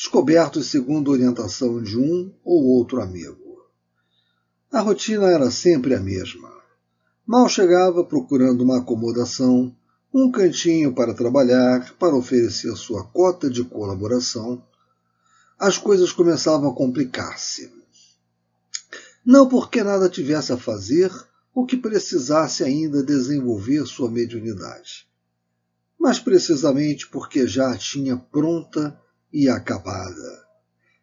descobertos 0.00 0.68
segundo 0.68 1.10
orientação 1.10 1.82
de 1.82 1.98
um 1.98 2.32
ou 2.42 2.64
outro 2.68 3.02
amigo. 3.02 3.68
A 4.72 4.80
rotina 4.80 5.26
era 5.26 5.50
sempre 5.50 5.94
a 5.94 6.00
mesma. 6.00 6.50
Mal 7.26 7.46
chegava 7.50 8.02
procurando 8.02 8.64
uma 8.64 8.78
acomodação, 8.78 9.76
um 10.10 10.30
cantinho 10.30 10.94
para 10.94 11.12
trabalhar, 11.12 11.92
para 11.98 12.16
oferecer 12.16 12.74
sua 12.76 13.04
cota 13.04 13.50
de 13.50 13.62
colaboração, 13.62 14.64
as 15.58 15.76
coisas 15.76 16.12
começavam 16.12 16.70
a 16.70 16.74
complicar-se. 16.74 17.70
Não 19.22 19.46
porque 19.46 19.84
nada 19.84 20.08
tivesse 20.08 20.50
a 20.50 20.56
fazer 20.56 21.12
ou 21.54 21.66
que 21.66 21.76
precisasse 21.76 22.64
ainda 22.64 23.02
desenvolver 23.02 23.84
sua 23.84 24.10
mediunidade, 24.10 25.06
mas 25.98 26.18
precisamente 26.18 27.06
porque 27.06 27.46
já 27.46 27.70
a 27.70 27.76
tinha 27.76 28.16
pronta 28.16 28.98
e 29.32 29.48
acabada, 29.48 30.44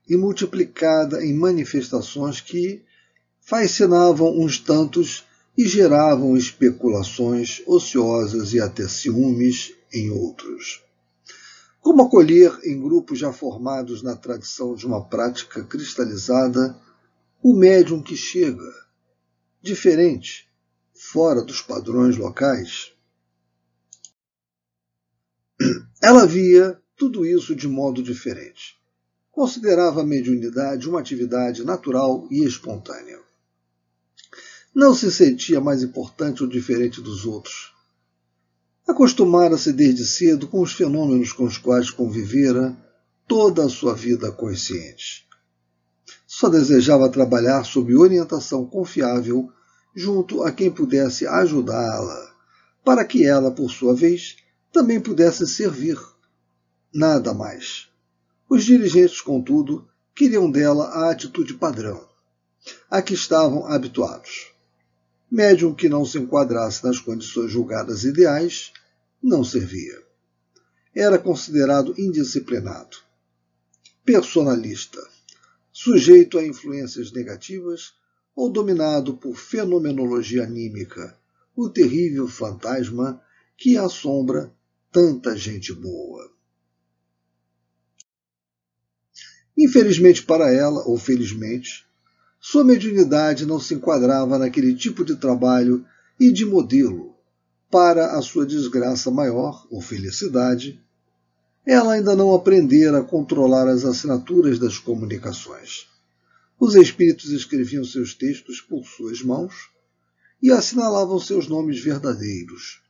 e 0.07 0.15
multiplicada 0.17 1.23
em 1.23 1.33
manifestações 1.33 2.41
que 2.41 2.83
fascinavam 3.41 4.37
uns 4.39 4.59
tantos 4.59 5.25
e 5.57 5.67
geravam 5.67 6.37
especulações 6.37 7.63
ociosas 7.65 8.53
e 8.53 8.59
até 8.59 8.87
ciúmes 8.87 9.73
em 9.93 10.11
outros. 10.11 10.83
Como 11.81 12.03
acolher 12.03 12.59
em 12.63 12.79
grupos 12.81 13.17
já 13.17 13.31
formados 13.31 14.03
na 14.03 14.15
tradição 14.15 14.75
de 14.75 14.85
uma 14.85 15.03
prática 15.05 15.63
cristalizada 15.63 16.77
o 17.41 17.53
médium 17.53 18.03
que 18.03 18.15
chega, 18.15 18.69
diferente, 19.61 20.49
fora 20.93 21.41
dos 21.41 21.61
padrões 21.61 22.17
locais? 22.17 22.91
Ela 26.03 26.27
via 26.27 26.77
tudo 26.97 27.25
isso 27.25 27.55
de 27.55 27.67
modo 27.67 28.01
diferente. 28.01 28.75
Considerava 29.31 30.01
a 30.01 30.05
mediunidade 30.05 30.89
uma 30.89 30.99
atividade 30.99 31.63
natural 31.63 32.27
e 32.31 32.43
espontânea 32.43 33.27
não 34.77 34.93
se 34.93 35.11
sentia 35.11 35.59
mais 35.59 35.81
importante 35.81 36.43
ou 36.43 36.47
diferente 36.47 37.01
dos 37.01 37.25
outros. 37.25 37.73
Acostumara-se 38.87 39.73
desde 39.73 40.05
cedo 40.05 40.47
com 40.47 40.61
os 40.61 40.71
fenômenos 40.71 41.33
com 41.33 41.45
os 41.45 41.57
quais 41.57 41.89
convivera 41.89 42.77
toda 43.27 43.65
a 43.65 43.69
sua 43.69 43.95
vida 43.95 44.31
consciente. 44.31 45.25
Só 46.27 46.47
desejava 46.47 47.09
trabalhar 47.09 47.63
sob 47.63 47.95
orientação 47.95 48.67
confiável 48.67 49.51
junto 49.95 50.43
a 50.43 50.51
quem 50.51 50.69
pudesse 50.69 51.25
ajudá-la, 51.25 52.35
para 52.85 53.03
que 53.03 53.25
ela, 53.25 53.49
por 53.49 53.71
sua 53.71 53.95
vez, 53.95 54.37
também 54.71 54.99
pudesse 54.99 55.47
servir. 55.47 55.97
Nada 56.99 57.31
mais. 57.31 57.89
Os 58.49 58.65
dirigentes, 58.65 59.21
contudo, 59.21 59.87
queriam 60.15 60.49
dela 60.49 60.85
a 60.85 61.11
atitude 61.11 61.53
padrão, 61.53 62.09
a 62.89 63.03
que 63.03 63.13
estavam 63.13 63.67
habituados. 63.67 64.51
Médium 65.29 65.75
que 65.75 65.87
não 65.87 66.03
se 66.03 66.17
enquadrasse 66.17 66.83
nas 66.83 66.97
condições 66.97 67.51
julgadas 67.51 68.03
ideais 68.03 68.73
não 69.21 69.43
servia. 69.43 70.01
Era 70.91 71.19
considerado 71.19 71.93
indisciplinado, 71.99 72.97
personalista, 74.03 74.99
sujeito 75.71 76.39
a 76.39 76.43
influências 76.43 77.11
negativas 77.11 77.93
ou 78.35 78.49
dominado 78.49 79.15
por 79.17 79.35
fenomenologia 79.35 80.45
anímica, 80.45 81.15
o 81.55 81.69
terrível 81.69 82.27
fantasma 82.27 83.21
que 83.55 83.77
assombra 83.77 84.51
tanta 84.91 85.37
gente 85.37 85.71
boa. 85.71 86.35
Infelizmente 89.57 90.23
para 90.23 90.53
ela, 90.53 90.83
ou 90.85 90.97
felizmente, 90.97 91.85
sua 92.39 92.63
mediunidade 92.63 93.45
não 93.45 93.59
se 93.59 93.73
enquadrava 93.73 94.37
naquele 94.37 94.75
tipo 94.75 95.03
de 95.03 95.15
trabalho 95.15 95.83
e 96.19 96.31
de 96.31 96.45
modelo. 96.45 97.15
Para 97.69 98.17
a 98.17 98.21
sua 98.21 98.45
desgraça 98.45 99.09
maior, 99.09 99.65
ou 99.69 99.81
felicidade, 99.81 100.79
ela 101.65 101.93
ainda 101.93 102.15
não 102.15 102.33
aprendera 102.33 102.99
a 102.99 103.03
controlar 103.03 103.67
as 103.67 103.83
assinaturas 103.83 104.59
das 104.59 104.77
comunicações. 104.77 105.87
Os 106.59 106.75
espíritos 106.75 107.31
escreviam 107.31 107.83
seus 107.83 108.13
textos 108.13 108.61
por 108.61 108.85
suas 108.85 109.21
mãos 109.21 109.69
e 110.41 110.51
assinalavam 110.51 111.19
seus 111.19 111.47
nomes 111.47 111.79
verdadeiros. 111.79 112.81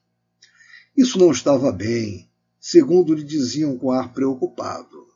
Isso 0.96 1.18
não 1.18 1.32
estava 1.32 1.72
bem, 1.72 2.30
segundo 2.60 3.14
lhe 3.14 3.24
diziam 3.24 3.78
com 3.78 3.92
ar 3.92 4.14
preocupado. 4.14 5.07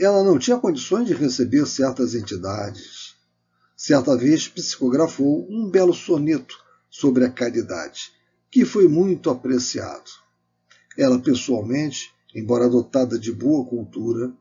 Ela 0.00 0.24
não 0.24 0.38
tinha 0.38 0.56
condições 0.56 1.06
de 1.06 1.12
receber 1.12 1.66
certas 1.66 2.14
entidades, 2.14 3.16
certa 3.76 4.16
vez 4.16 4.48
psicografou 4.48 5.46
um 5.50 5.68
belo 5.68 5.92
soneto 5.92 6.56
sobre 6.88 7.22
a 7.22 7.30
caridade, 7.30 8.10
que 8.50 8.64
foi 8.64 8.88
muito 8.88 9.28
apreciado. 9.28 10.10
Ela, 10.96 11.18
pessoalmente, 11.18 12.10
embora 12.34 12.66
dotada 12.66 13.18
de 13.18 13.30
boa 13.30 13.68
cultura, 13.68 14.32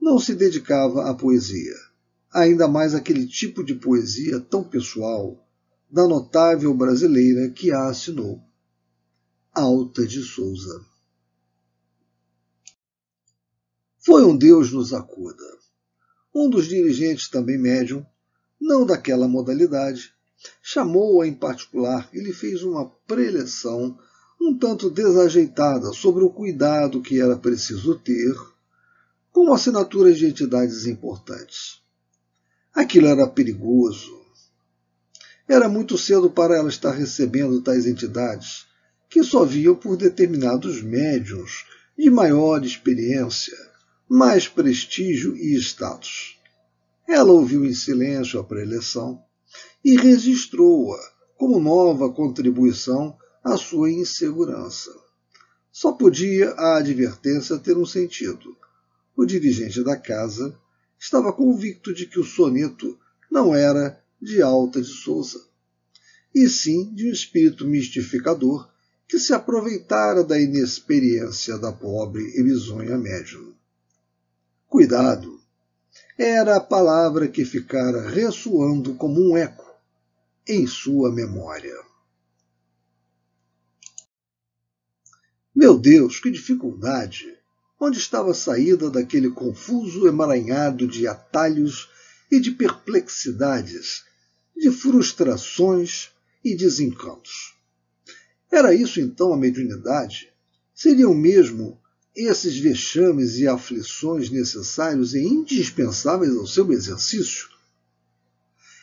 não 0.00 0.16
se 0.16 0.32
dedicava 0.32 1.10
à 1.10 1.12
poesia, 1.12 1.74
ainda 2.32 2.68
mais 2.68 2.94
aquele 2.94 3.26
tipo 3.26 3.64
de 3.64 3.74
poesia 3.74 4.38
tão 4.38 4.62
pessoal 4.62 5.44
da 5.90 6.06
notável 6.06 6.72
brasileira 6.72 7.50
que 7.50 7.72
a 7.72 7.88
assinou, 7.88 8.40
Alta 9.52 10.06
de 10.06 10.22
Souza. 10.22 10.89
Foi 14.10 14.24
um 14.24 14.36
Deus 14.36 14.72
nos 14.72 14.92
acuda. 14.92 15.44
Um 16.34 16.50
dos 16.50 16.66
dirigentes, 16.66 17.28
também 17.28 17.56
médium, 17.56 18.04
não 18.60 18.84
daquela 18.84 19.28
modalidade, 19.28 20.12
chamou-a 20.60 21.28
em 21.28 21.32
particular 21.32 22.08
e 22.12 22.18
lhe 22.18 22.32
fez 22.32 22.64
uma 22.64 22.90
preleção 23.06 23.96
um 24.40 24.58
tanto 24.58 24.90
desajeitada 24.90 25.92
sobre 25.92 26.24
o 26.24 26.30
cuidado 26.30 27.00
que 27.00 27.20
era 27.20 27.36
preciso 27.36 27.94
ter 28.00 28.34
com 29.30 29.54
assinaturas 29.54 30.18
de 30.18 30.26
entidades 30.26 30.86
importantes. 30.86 31.80
Aquilo 32.74 33.06
era 33.06 33.28
perigoso. 33.28 34.20
Era 35.46 35.68
muito 35.68 35.96
cedo 35.96 36.28
para 36.28 36.56
ela 36.56 36.68
estar 36.68 36.90
recebendo 36.90 37.62
tais 37.62 37.86
entidades, 37.86 38.66
que 39.08 39.22
só 39.22 39.44
viam 39.44 39.76
por 39.76 39.96
determinados 39.96 40.82
médiums 40.82 41.64
de 41.96 42.10
maior 42.10 42.64
experiência, 42.64 43.69
mais 44.12 44.48
prestígio 44.48 45.36
e 45.36 45.54
status. 45.54 46.36
Ela 47.06 47.30
ouviu 47.30 47.64
em 47.64 47.72
silêncio 47.72 48.40
a 48.40 48.44
preleção 48.44 49.22
e 49.84 49.96
registrou-a 49.96 50.98
como 51.36 51.60
nova 51.60 52.12
contribuição 52.12 53.16
à 53.44 53.56
sua 53.56 53.88
insegurança. 53.88 54.90
Só 55.70 55.92
podia 55.92 56.50
a 56.54 56.78
advertência 56.78 57.56
ter 57.56 57.78
um 57.78 57.86
sentido. 57.86 58.56
O 59.16 59.24
dirigente 59.24 59.80
da 59.84 59.96
casa 59.96 60.58
estava 60.98 61.32
convicto 61.32 61.94
de 61.94 62.04
que 62.04 62.18
o 62.18 62.24
soneto 62.24 62.98
não 63.30 63.54
era 63.54 64.02
de 64.20 64.42
Alta 64.42 64.82
de 64.82 64.88
Souza, 64.88 65.40
e 66.34 66.48
sim 66.48 66.92
de 66.92 67.06
um 67.06 67.12
espírito 67.12 67.64
mistificador 67.64 68.68
que 69.06 69.20
se 69.20 69.32
aproveitara 69.32 70.24
da 70.24 70.40
inexperiência 70.40 71.56
da 71.56 71.70
pobre 71.70 72.24
e 72.36 72.42
bisonha 72.42 72.98
médium. 72.98 73.59
Cuidado! 74.70 75.42
Era 76.16 76.54
a 76.54 76.60
palavra 76.60 77.26
que 77.26 77.44
ficara 77.44 78.08
ressoando 78.08 78.94
como 78.94 79.20
um 79.20 79.36
eco 79.36 79.68
em 80.46 80.64
sua 80.64 81.10
memória. 81.10 81.76
Meu 85.52 85.76
Deus, 85.76 86.20
que 86.20 86.30
dificuldade! 86.30 87.36
Onde 87.80 87.98
estava 87.98 88.30
a 88.30 88.34
saída 88.34 88.88
daquele 88.88 89.28
confuso 89.30 90.06
emaranhado 90.06 90.86
de 90.86 91.04
atalhos 91.08 91.90
e 92.30 92.38
de 92.38 92.52
perplexidades, 92.52 94.04
de 94.56 94.70
frustrações 94.70 96.12
e 96.44 96.54
desencantos? 96.54 97.56
Era 98.48 98.72
isso 98.72 99.00
então 99.00 99.32
a 99.32 99.36
mediunidade? 99.36 100.32
Seriam 100.72 101.12
mesmo 101.12 101.82
esses 102.14 102.58
vexames 102.58 103.36
e 103.36 103.46
aflições 103.46 104.30
necessários 104.30 105.14
e 105.14 105.20
indispensáveis 105.20 106.36
ao 106.36 106.46
seu 106.46 106.72
exercício? 106.72 107.48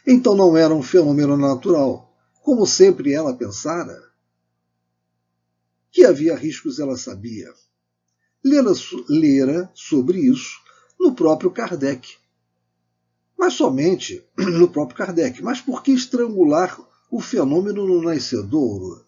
Então 0.05 0.35
não 0.35 0.55
era 0.55 0.73
um 0.73 0.83
fenômeno 0.83 1.35
natural, 1.35 2.13
como 2.41 2.65
sempre 2.65 3.13
ela 3.13 3.35
pensara? 3.35 4.01
Que 5.91 6.05
havia 6.05 6.35
riscos 6.35 6.79
ela 6.79 6.97
sabia 6.97 7.53
lera, 8.47 8.71
lera 9.09 9.71
sobre 9.73 10.19
isso 10.19 10.59
no 10.99 11.13
próprio 11.13 11.51
Kardec. 11.51 12.15
Mas 13.37 13.53
somente 13.53 14.25
no 14.37 14.69
próprio 14.69 14.97
Kardec. 14.97 15.43
Mas 15.43 15.61
por 15.61 15.83
que 15.83 15.91
estrangular 15.91 16.79
o 17.11 17.19
fenômeno 17.19 17.85
no 17.85 18.01
nascedouro? 18.01 19.05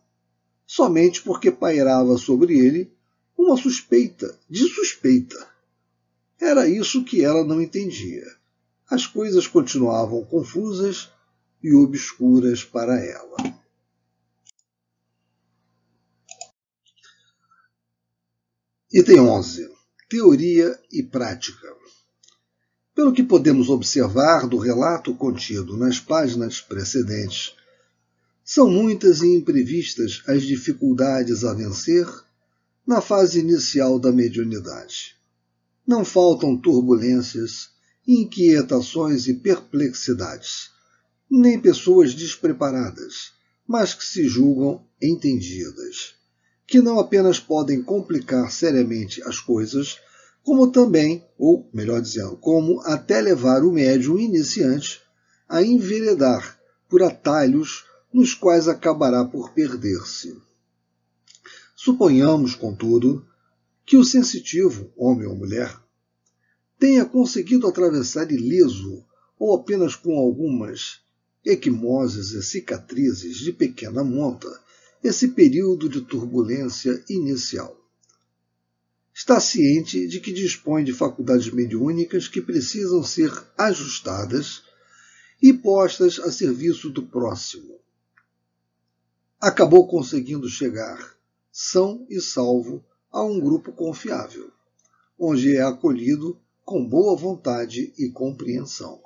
Somente 0.65 1.21
porque 1.23 1.49
pairava 1.49 2.17
sobre 2.17 2.59
ele 2.59 2.91
uma 3.39 3.55
suspeita 3.55 4.37
de 4.49 4.67
suspeita. 4.67 5.47
Era 6.37 6.67
isso 6.67 7.05
que 7.05 7.23
ela 7.23 7.41
não 7.41 7.61
entendia. 7.61 8.25
As 8.89 9.07
coisas 9.07 9.47
continuavam 9.47 10.25
confusas 10.25 11.09
e 11.63 11.73
obscuras 11.73 12.65
para 12.65 12.99
ela. 13.01 13.37
Item 18.91 19.21
11. 19.21 19.71
Teoria 20.09 20.77
e 20.91 21.01
prática. 21.01 21.73
Pelo 22.93 23.13
que 23.13 23.23
podemos 23.23 23.69
observar 23.69 24.47
do 24.47 24.57
relato 24.57 25.15
contido 25.15 25.77
nas 25.77 25.97
páginas 25.97 26.59
precedentes, 26.59 27.55
são 28.43 28.69
muitas 28.69 29.21
e 29.21 29.27
imprevistas 29.33 30.23
as 30.27 30.43
dificuldades 30.43 31.45
a 31.45 31.53
vencer 31.53 32.05
na 32.89 33.01
fase 33.01 33.39
inicial 33.39 33.99
da 33.99 34.11
mediunidade. 34.11 35.15
Não 35.85 36.03
faltam 36.03 36.57
turbulências, 36.57 37.69
inquietações 38.07 39.27
e 39.27 39.35
perplexidades, 39.35 40.71
nem 41.29 41.61
pessoas 41.61 42.15
despreparadas, 42.15 43.33
mas 43.67 43.93
que 43.93 44.03
se 44.03 44.27
julgam 44.27 44.83
entendidas 44.99 46.15
que 46.65 46.81
não 46.81 46.99
apenas 46.99 47.39
podem 47.39 47.83
complicar 47.83 48.51
seriamente 48.51 49.21
as 49.21 49.39
coisas, 49.39 49.99
como 50.41 50.71
também, 50.71 51.23
ou 51.37 51.69
melhor 51.71 52.01
dizendo, 52.01 52.37
como 52.37 52.81
até 52.81 53.21
levar 53.21 53.63
o 53.63 53.71
médium 53.71 54.17
iniciante 54.17 54.99
a 55.47 55.61
enveredar 55.61 56.59
por 56.89 57.03
atalhos 57.03 57.85
nos 58.11 58.33
quais 58.33 58.67
acabará 58.67 59.23
por 59.23 59.51
perder-se. 59.51 60.48
Suponhamos, 61.81 62.55
contudo, 62.55 63.25
que 63.85 63.95
o 63.95 64.03
sensitivo, 64.03 64.91
homem 64.97 65.25
ou 65.25 65.33
mulher, 65.33 65.73
tenha 66.77 67.05
conseguido 67.05 67.65
atravessar 67.65 68.29
ileso 68.29 69.05
ou 69.39 69.55
apenas 69.55 69.95
com 69.95 70.19
algumas 70.19 70.99
equimoses 71.45 72.31
e 72.31 72.43
cicatrizes 72.43 73.37
de 73.37 73.53
pequena 73.53 74.03
monta 74.03 74.49
esse 75.01 75.29
período 75.29 75.87
de 75.87 76.01
turbulência 76.01 77.01
inicial. 77.09 77.73
Está 79.13 79.39
ciente 79.39 80.05
de 80.05 80.19
que 80.19 80.33
dispõe 80.33 80.83
de 80.83 80.91
faculdades 80.91 81.49
mediúnicas 81.49 82.27
que 82.27 82.41
precisam 82.41 83.01
ser 83.01 83.31
ajustadas 83.57 84.63
e 85.41 85.53
postas 85.53 86.19
a 86.19 86.29
serviço 86.29 86.89
do 86.89 87.03
próximo. 87.03 87.79
Acabou 89.39 89.87
conseguindo 89.87 90.49
chegar, 90.49 91.17
são 91.61 92.05
e 92.09 92.21
salvo, 92.21 92.81
a 93.11 93.21
um 93.21 93.37
grupo 93.37 93.73
confiável, 93.73 94.49
onde 95.19 95.57
é 95.57 95.61
acolhido 95.61 96.39
com 96.63 96.87
boa 96.87 97.17
vontade 97.17 97.93
e 97.97 98.09
compreensão. 98.09 99.01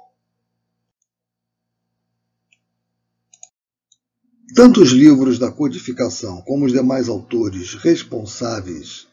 Tanto 4.54 4.84
os 4.84 4.92
livros 4.92 5.40
da 5.40 5.52
codificação 5.52 6.44
como 6.44 6.66
os 6.66 6.72
demais 6.72 7.10
autores 7.10 7.74
responsáveis 7.74 9.08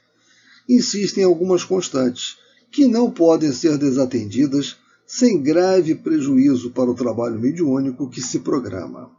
insistem 0.68 1.22
em 1.22 1.26
algumas 1.26 1.64
constantes 1.64 2.36
que 2.70 2.86
não 2.86 3.10
podem 3.10 3.52
ser 3.54 3.78
desatendidas 3.78 4.76
sem 5.06 5.42
grave 5.42 5.94
prejuízo 5.94 6.72
para 6.72 6.90
o 6.90 6.94
trabalho 6.94 7.40
mediúnico 7.40 8.10
que 8.10 8.20
se 8.20 8.40
programa. 8.40 9.10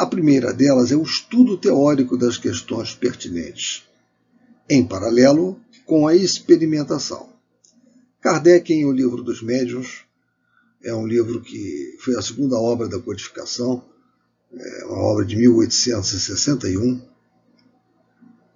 A 0.00 0.06
primeira 0.06 0.50
delas 0.50 0.90
é 0.90 0.96
o 0.96 1.02
estudo 1.02 1.58
teórico 1.58 2.16
das 2.16 2.38
questões 2.38 2.94
pertinentes, 2.94 3.82
em 4.66 4.82
paralelo 4.82 5.60
com 5.84 6.08
a 6.08 6.16
experimentação. 6.16 7.28
Kardec, 8.18 8.72
em 8.72 8.86
O 8.86 8.92
Livro 8.92 9.22
dos 9.22 9.42
Médiuns, 9.42 10.06
é 10.82 10.94
um 10.94 11.06
livro 11.06 11.42
que 11.42 11.98
foi 12.00 12.16
a 12.16 12.22
segunda 12.22 12.58
obra 12.58 12.88
da 12.88 12.98
codificação, 12.98 13.84
é 14.54 14.86
uma 14.86 15.02
obra 15.02 15.22
de 15.26 15.36
1861, 15.36 17.02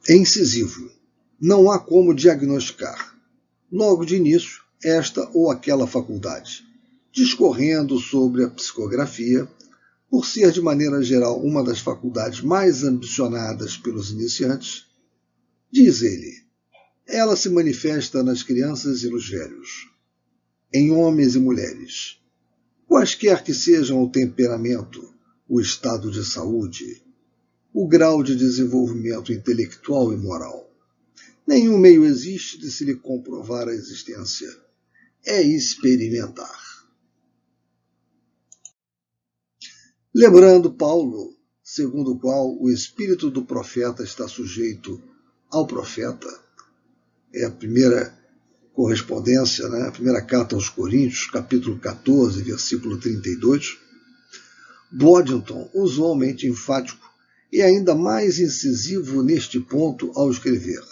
é 0.08 0.16
incisivo. 0.16 0.90
Não 1.38 1.70
há 1.70 1.78
como 1.78 2.14
diagnosticar, 2.14 3.18
logo 3.70 4.06
de 4.06 4.16
início, 4.16 4.62
esta 4.82 5.28
ou 5.34 5.50
aquela 5.50 5.86
faculdade, 5.86 6.64
discorrendo 7.12 7.98
sobre 7.98 8.44
a 8.44 8.48
psicografia, 8.48 9.46
por 10.14 10.24
ser 10.24 10.52
de 10.52 10.60
maneira 10.60 11.02
geral 11.02 11.44
uma 11.44 11.60
das 11.64 11.80
faculdades 11.80 12.40
mais 12.40 12.84
ambicionadas 12.84 13.76
pelos 13.76 14.12
iniciantes, 14.12 14.86
diz 15.72 16.02
ele, 16.02 16.32
ela 17.04 17.34
se 17.34 17.48
manifesta 17.48 18.22
nas 18.22 18.40
crianças 18.40 19.02
e 19.02 19.10
nos 19.10 19.28
velhos, 19.28 19.90
em 20.72 20.92
homens 20.92 21.34
e 21.34 21.40
mulheres, 21.40 22.20
quaisquer 22.86 23.42
que 23.42 23.52
sejam 23.52 24.04
o 24.04 24.08
temperamento, 24.08 25.12
o 25.48 25.60
estado 25.60 26.12
de 26.12 26.24
saúde, 26.24 27.02
o 27.72 27.88
grau 27.88 28.22
de 28.22 28.36
desenvolvimento 28.36 29.32
intelectual 29.32 30.12
e 30.12 30.16
moral. 30.16 30.72
Nenhum 31.44 31.76
meio 31.76 32.04
existe 32.04 32.56
de 32.56 32.70
se 32.70 32.84
lhe 32.84 32.94
comprovar 32.94 33.66
a 33.66 33.74
existência. 33.74 34.48
É 35.26 35.42
experimentar. 35.42 36.73
Lembrando 40.16 40.70
Paulo, 40.70 41.34
segundo 41.60 42.12
o 42.12 42.18
qual 42.20 42.56
o 42.62 42.70
espírito 42.70 43.28
do 43.28 43.44
profeta 43.44 44.04
está 44.04 44.28
sujeito 44.28 45.02
ao 45.50 45.66
profeta, 45.66 46.28
é 47.34 47.44
a 47.44 47.50
primeira 47.50 48.16
correspondência, 48.72 49.68
né? 49.68 49.88
a 49.88 49.90
primeira 49.90 50.22
carta 50.22 50.54
aos 50.54 50.68
Coríntios, 50.68 51.26
capítulo 51.26 51.80
14, 51.80 52.44
versículo 52.44 52.96
32, 52.96 53.76
Boddington 54.92 55.68
usou 55.74 56.12
a 56.12 56.16
mente 56.16 56.46
enfático 56.46 57.10
e 57.52 57.60
ainda 57.60 57.92
mais 57.92 58.38
incisivo 58.38 59.20
neste 59.20 59.58
ponto 59.58 60.12
ao 60.14 60.30
escrever. 60.30 60.84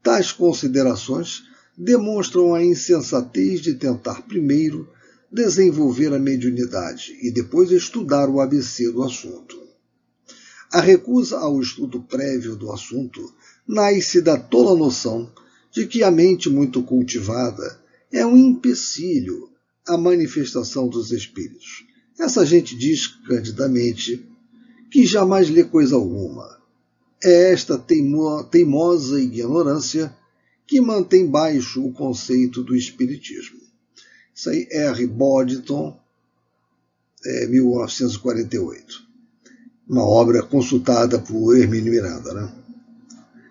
Tais 0.00 0.30
considerações 0.30 1.42
demonstram 1.76 2.54
a 2.54 2.62
insensatez 2.62 3.60
de 3.60 3.74
tentar 3.74 4.22
primeiro 4.22 4.93
desenvolver 5.34 6.14
a 6.14 6.18
mediunidade 6.18 7.18
e 7.20 7.28
depois 7.28 7.72
estudar 7.72 8.30
o 8.30 8.40
ABC 8.40 8.92
do 8.92 9.02
assunto. 9.02 9.60
A 10.72 10.80
recusa 10.80 11.38
ao 11.38 11.60
estudo 11.60 12.00
prévio 12.02 12.54
do 12.54 12.70
assunto 12.70 13.34
nasce 13.66 14.22
da 14.22 14.38
tola 14.38 14.78
noção 14.78 15.28
de 15.72 15.88
que 15.88 16.04
a 16.04 16.10
mente 16.10 16.48
muito 16.48 16.84
cultivada 16.84 17.80
é 18.12 18.24
um 18.24 18.36
empecilho 18.36 19.50
à 19.84 19.98
manifestação 19.98 20.86
dos 20.88 21.10
espíritos. 21.10 21.84
Essa 22.16 22.46
gente 22.46 22.76
diz 22.76 23.08
candidamente 23.08 24.24
que 24.88 25.04
jamais 25.04 25.50
lê 25.50 25.64
coisa 25.64 25.96
alguma. 25.96 26.62
É 27.24 27.50
esta 27.52 27.76
teimo 27.76 28.44
teimosa 28.44 29.20
ignorância 29.20 30.16
que 30.64 30.80
mantém 30.80 31.26
baixo 31.26 31.84
o 31.84 31.92
conceito 31.92 32.62
do 32.62 32.76
espiritismo. 32.76 33.63
Isso 34.34 34.50
aí, 34.50 34.66
R. 34.70 35.06
Boddington, 35.06 35.98
é, 37.24 37.46
1948. 37.46 39.04
Uma 39.88 40.04
obra 40.04 40.42
consultada 40.42 41.18
por 41.18 41.56
Hermínio 41.56 41.92
Miranda. 41.92 42.34
Né? 42.34 42.52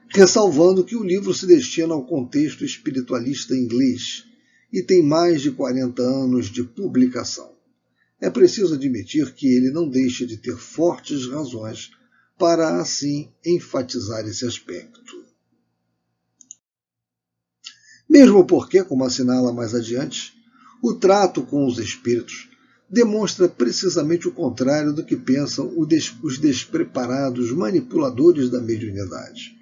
Ressalvando 0.10 0.84
que 0.84 0.96
o 0.96 1.04
livro 1.04 1.34
se 1.34 1.48
destina 1.48 1.94
ao 1.94 2.06
contexto 2.06 2.66
espiritualista 2.66 3.56
inglês 3.56 4.26
e 4.72 4.82
tem 4.82 5.02
mais 5.02 5.42
de 5.42 5.52
40 5.52 6.02
anos 6.02 6.48
de 6.48 6.64
publicação. 6.64 7.54
É 8.20 8.30
preciso 8.30 8.76
admitir 8.76 9.34
que 9.34 9.48
ele 9.48 9.72
não 9.72 9.88
deixa 9.88 10.26
de 10.26 10.38
ter 10.38 10.58
fortes 10.58 11.28
razões 11.28 11.92
para 12.38 12.80
assim 12.80 13.32
enfatizar 13.46 14.26
esse 14.26 14.46
aspecto. 14.46 15.24
Mesmo 18.10 18.46
porque, 18.46 18.84
como 18.84 19.06
assinala 19.06 19.52
mais 19.54 19.74
adiante, 19.74 20.34
o 20.84 20.94
trato 20.94 21.44
com 21.44 21.66
os 21.66 21.80
espíritos 21.80 22.50
demonstra 22.90 23.48
precisamente 23.48 24.28
o 24.28 24.34
contrário 24.34 24.92
do 24.92 25.02
que 25.02 25.16
pensam 25.16 25.74
os 25.78 26.38
despreparados 26.38 27.54
manipuladores 27.54 28.50
da 28.50 28.60
mediunidade. 28.60 29.58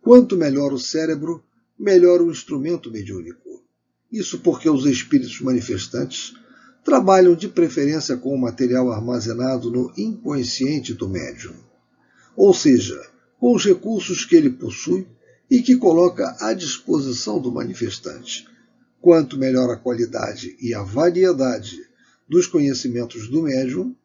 Quanto 0.00 0.36
melhor 0.36 0.72
o 0.72 0.78
cérebro, 0.78 1.42
melhor 1.76 2.22
o 2.22 2.30
instrumento 2.30 2.92
mediúnico. 2.92 3.64
Isso 4.10 4.38
porque 4.38 4.70
os 4.70 4.86
espíritos 4.86 5.40
manifestantes 5.40 6.32
trabalham 6.84 7.34
de 7.34 7.48
preferência 7.48 8.16
com 8.16 8.32
o 8.32 8.40
material 8.40 8.92
armazenado 8.92 9.68
no 9.68 9.92
inconsciente 9.96 10.94
do 10.94 11.08
médium, 11.08 11.56
ou 12.36 12.54
seja, 12.54 13.02
com 13.40 13.52
os 13.52 13.64
recursos 13.64 14.24
que 14.24 14.36
ele 14.36 14.50
possui 14.50 15.08
e 15.50 15.60
que 15.60 15.76
coloca 15.76 16.36
à 16.38 16.54
disposição 16.54 17.40
do 17.40 17.50
manifestante, 17.50 18.46
Quanto 19.00 19.38
melhor 19.38 19.70
a 19.70 19.76
qualidade 19.76 20.56
e 20.60 20.74
a 20.74 20.82
variedade 20.82 21.78
dos 22.28 22.46
conhecimentos 22.46 23.28
do 23.28 23.42
médium, 23.42 23.96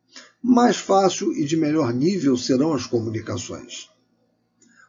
mais 0.41 0.77
fácil 0.77 1.34
e 1.34 1.45
de 1.45 1.58
melhor 1.58 1.93
nível 1.93 2.38
serão 2.38 2.73
as 2.73 2.88
comunicações. 2.88 3.89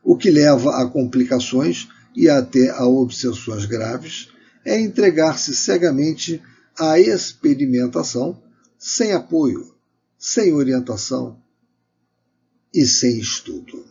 O 0.02 0.16
que 0.16 0.30
leva 0.30 0.80
a 0.80 0.88
complicações 0.88 1.88
e 2.14 2.28
até 2.28 2.70
a 2.70 2.86
obsessões 2.86 3.66
graves 3.66 4.30
é 4.64 4.80
entregar-se 4.80 5.54
cegamente 5.54 6.42
à 6.78 6.98
experimentação, 6.98 8.40
sem 8.78 9.12
apoio, 9.12 9.74
sem 10.18 10.52
orientação 10.52 11.42
e 12.72 12.86
sem 12.86 13.18
estudo. 13.18 13.84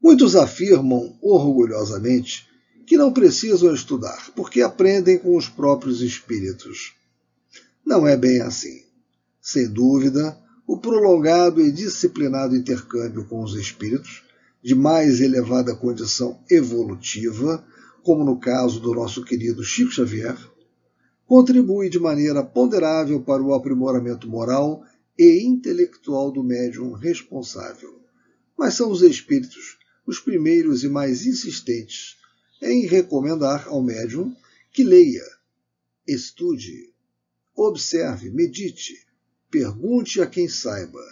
Muitos 0.00 0.36
afirmam 0.36 1.18
orgulhosamente 1.20 2.48
que 2.88 2.96
não 2.96 3.12
precisam 3.12 3.74
estudar, 3.74 4.30
porque 4.34 4.62
aprendem 4.62 5.18
com 5.18 5.36
os 5.36 5.46
próprios 5.46 6.00
espíritos. 6.00 6.94
Não 7.84 8.08
é 8.08 8.16
bem 8.16 8.40
assim. 8.40 8.82
Sem 9.42 9.68
dúvida, 9.68 10.38
o 10.66 10.78
prolongado 10.78 11.60
e 11.60 11.70
disciplinado 11.70 12.56
intercâmbio 12.56 13.26
com 13.26 13.44
os 13.44 13.54
espíritos, 13.56 14.24
de 14.62 14.74
mais 14.74 15.20
elevada 15.20 15.76
condição 15.76 16.40
evolutiva, 16.50 17.62
como 18.02 18.24
no 18.24 18.40
caso 18.40 18.80
do 18.80 18.94
nosso 18.94 19.22
querido 19.22 19.62
Chico 19.62 19.92
Xavier, 19.92 20.38
contribui 21.26 21.90
de 21.90 21.98
maneira 21.98 22.42
ponderável 22.42 23.20
para 23.20 23.42
o 23.42 23.52
aprimoramento 23.52 24.26
moral 24.26 24.82
e 25.18 25.42
intelectual 25.44 26.32
do 26.32 26.42
médium 26.42 26.92
responsável. 26.92 28.00
Mas 28.56 28.72
são 28.72 28.90
os 28.90 29.02
espíritos 29.02 29.76
os 30.06 30.18
primeiros 30.18 30.84
e 30.84 30.88
mais 30.88 31.26
insistentes 31.26 32.17
em 32.60 32.86
recomendar 32.86 33.68
ao 33.68 33.82
médium 33.82 34.34
que 34.72 34.82
leia, 34.84 35.24
estude, 36.06 36.92
observe, 37.54 38.30
medite, 38.30 39.06
pergunte 39.50 40.20
a 40.20 40.26
quem 40.26 40.48
saiba, 40.48 41.02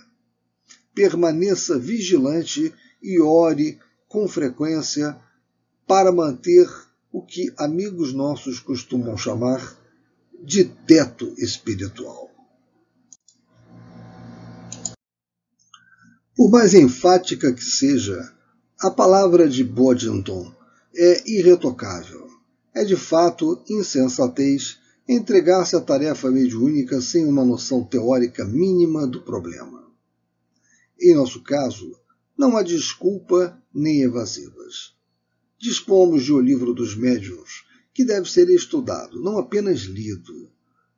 permaneça 0.95 1.79
vigilante 1.79 2.73
e 3.03 3.21
ore 3.21 3.79
com 4.09 4.27
frequência 4.27 5.21
para 5.87 6.13
manter 6.13 6.69
o 7.13 7.23
que 7.23 7.53
amigos 7.57 8.13
nossos 8.13 8.61
costumam 8.61 9.17
chamar 9.17 9.77
de 10.43 10.65
teto 10.65 11.35
espiritual. 11.39 12.31
Por 16.35 16.51
mais 16.51 16.75
enfática 16.75 17.53
que 17.53 17.65
seja, 17.65 18.33
a 18.79 18.91
palavra 18.91 19.49
de 19.49 19.65
Boddington 19.65 20.55
é 20.97 21.31
irretocável. 21.31 22.27
É 22.75 22.85
de 22.85 22.97
fato 22.97 23.63
insensatez 23.69 24.79
entregar-se 25.09 25.77
à 25.77 25.81
tarefa 25.81 26.31
mediúnica 26.31 27.01
sem 27.01 27.27
uma 27.27 27.45
noção 27.45 27.85
teórica 27.85 28.45
mínima 28.45 29.07
do 29.07 29.23
problema. 29.23 29.87
Em 31.01 31.15
nosso 31.15 31.43
caso, 31.43 31.95
não 32.37 32.57
há 32.57 32.63
desculpa 32.63 33.63
nem 33.73 34.03
evasivas. 34.03 34.95
Dispomos 35.59 36.25
de 36.25 36.33
O 36.33 36.41
Livro 36.41 36.75
dos 36.75 36.97
Médiuns, 36.97 37.65
que 37.95 38.05
deve 38.05 38.31
ser 38.31 38.49
estudado, 38.51 39.23
não 39.23 39.39
apenas 39.39 39.81
lido, 39.81 40.51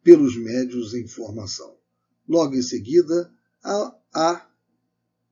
pelos 0.03 0.37
médios 0.37 0.95
em 0.95 1.07
formação. 1.07 1.77
Logo 2.29 2.55
em 2.55 2.63
seguida, 2.63 3.33
há, 3.63 3.95
há 4.15 4.47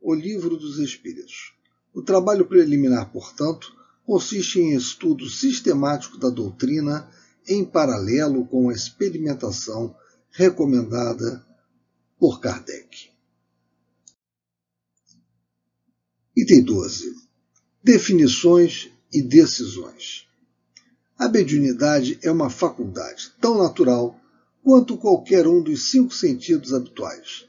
O 0.00 0.14
Livro 0.14 0.57
dos 0.57 0.79
Espíritos. 0.79 1.55
O 1.94 2.02
trabalho 2.02 2.46
preliminar, 2.46 3.11
portanto, 3.11 3.74
consiste 4.06 4.60
em 4.60 4.76
estudo 4.76 5.28
sistemático 5.28 6.16
da 6.16 6.30
doutrina 6.30 7.10
em 7.48 7.64
paralelo 7.64 8.46
com 8.46 8.70
a 8.70 8.72
experimentação 8.72 9.94
recomendada 10.30 11.44
por 12.16 12.40
Kardec. 12.40 13.10
Item 16.36 16.62
12. 16.62 17.16
Definições 17.82 18.90
e 19.12 19.20
decisões. 19.22 20.28
A 21.18 21.28
mediunidade 21.28 22.18
é 22.22 22.30
uma 22.30 22.50
faculdade 22.50 23.32
tão 23.40 23.58
natural 23.58 24.20
quanto 24.62 24.98
qualquer 24.98 25.46
um 25.48 25.62
dos 25.62 25.90
cinco 25.90 26.14
sentidos 26.14 26.72
habituais. 26.72 27.46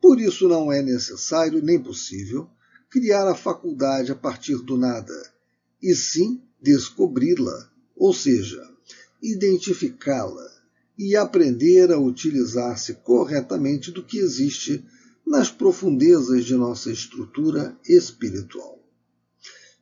Por 0.00 0.20
isso 0.20 0.48
não 0.48 0.72
é 0.72 0.82
necessário 0.82 1.62
nem 1.62 1.80
possível 1.80 2.50
criar 2.90 3.28
a 3.28 3.34
faculdade 3.34 4.10
a 4.10 4.16
partir 4.16 4.56
do 4.56 4.76
nada, 4.76 5.14
e 5.82 5.94
sim 5.94 6.42
descobri-la, 6.60 7.70
ou 7.96 8.12
seja, 8.12 8.62
identificá-la 9.22 10.48
e 10.98 11.16
aprender 11.16 11.90
a 11.90 11.98
utilizar-se 11.98 12.94
corretamente 12.94 13.90
do 13.90 14.02
que 14.02 14.18
existe 14.18 14.84
nas 15.26 15.50
profundezas 15.50 16.44
de 16.44 16.54
nossa 16.54 16.90
estrutura 16.90 17.76
espiritual. 17.88 18.78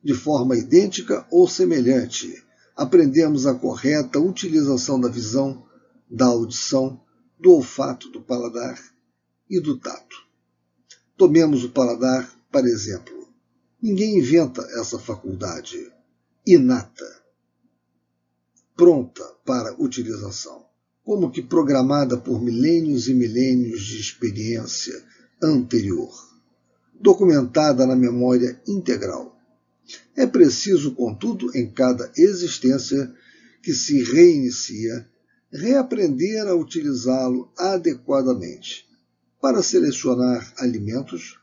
De 0.01 0.13
forma 0.13 0.55
idêntica 0.55 1.27
ou 1.29 1.47
semelhante, 1.47 2.41
aprendemos 2.75 3.45
a 3.45 3.53
correta 3.53 4.19
utilização 4.19 4.99
da 4.99 5.09
visão, 5.09 5.65
da 6.09 6.27
audição, 6.27 7.01
do 7.37 7.51
olfato, 7.51 8.09
do 8.09 8.21
paladar 8.21 8.79
e 9.49 9.59
do 9.59 9.77
tato. 9.77 10.15
Tomemos 11.17 11.65
o 11.65 11.69
paladar, 11.69 12.33
para 12.49 12.67
exemplo. 12.67 13.18
Ninguém 13.81 14.17
inventa 14.17 14.61
essa 14.77 14.99
faculdade 14.99 15.89
inata, 16.45 17.21
pronta 18.75 19.23
para 19.45 19.73
utilização, 19.81 20.65
como 21.01 21.31
que 21.31 21.41
programada 21.41 22.17
por 22.17 22.41
milênios 22.41 23.07
e 23.07 23.13
milênios 23.13 23.81
de 23.83 24.01
experiência 24.01 25.01
anterior, 25.41 26.11
documentada 26.99 27.87
na 27.87 27.95
memória 27.95 28.61
integral. 28.67 29.39
É 30.13 30.27
preciso, 30.27 30.93
contudo, 30.93 31.49
em 31.55 31.71
cada 31.71 32.11
existência 32.17 33.13
que 33.63 33.73
se 33.73 34.03
reinicia, 34.03 35.07
reaprender 35.53 36.47
a 36.47 36.53
utilizá-lo 36.53 37.49
adequadamente 37.57 38.85
para 39.41 39.63
selecionar 39.63 40.53
alimentos 40.57 41.39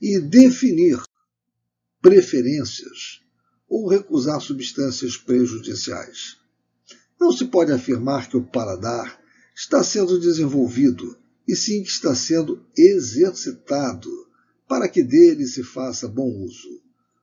e 0.00 0.20
definir 0.20 1.02
preferências 2.04 3.22
ou 3.66 3.88
recusar 3.88 4.38
substâncias 4.38 5.16
prejudiciais. 5.16 6.36
Não 7.18 7.32
se 7.32 7.46
pode 7.46 7.72
afirmar 7.72 8.28
que 8.28 8.36
o 8.36 8.44
paladar 8.44 9.18
está 9.56 9.82
sendo 9.82 10.20
desenvolvido, 10.20 11.16
e 11.48 11.56
sim 11.56 11.82
que 11.82 11.88
está 11.88 12.14
sendo 12.14 12.62
exercitado 12.76 14.10
para 14.68 14.86
que 14.86 15.02
dele 15.02 15.46
se 15.46 15.62
faça 15.62 16.06
bom 16.06 16.28
uso. 16.28 16.82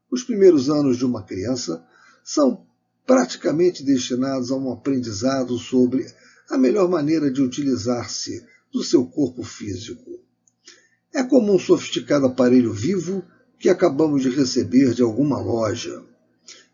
Os 0.10 0.24
primeiros 0.24 0.68
anos 0.68 0.98
de 0.98 1.06
uma 1.06 1.22
criança 1.22 1.86
são 2.24 2.66
praticamente 3.06 3.84
destinados 3.84 4.50
a 4.50 4.56
um 4.56 4.74
aprendizado 4.74 5.60
sobre 5.60 6.12
a 6.50 6.58
melhor 6.58 6.90
maneira 6.90 7.30
de 7.30 7.40
utilizar-se 7.40 8.44
do 8.74 8.84
seu 8.84 9.06
corpo 9.06 9.44
físico. 9.44 10.20
É 11.14 11.24
como 11.24 11.54
um 11.54 11.60
sofisticado 11.60 12.26
aparelho 12.26 12.74
vivo 12.74 13.24
que 13.62 13.70
acabamos 13.70 14.24
de 14.24 14.30
receber 14.30 14.96
de 14.96 15.04
alguma 15.04 15.40
loja, 15.40 16.04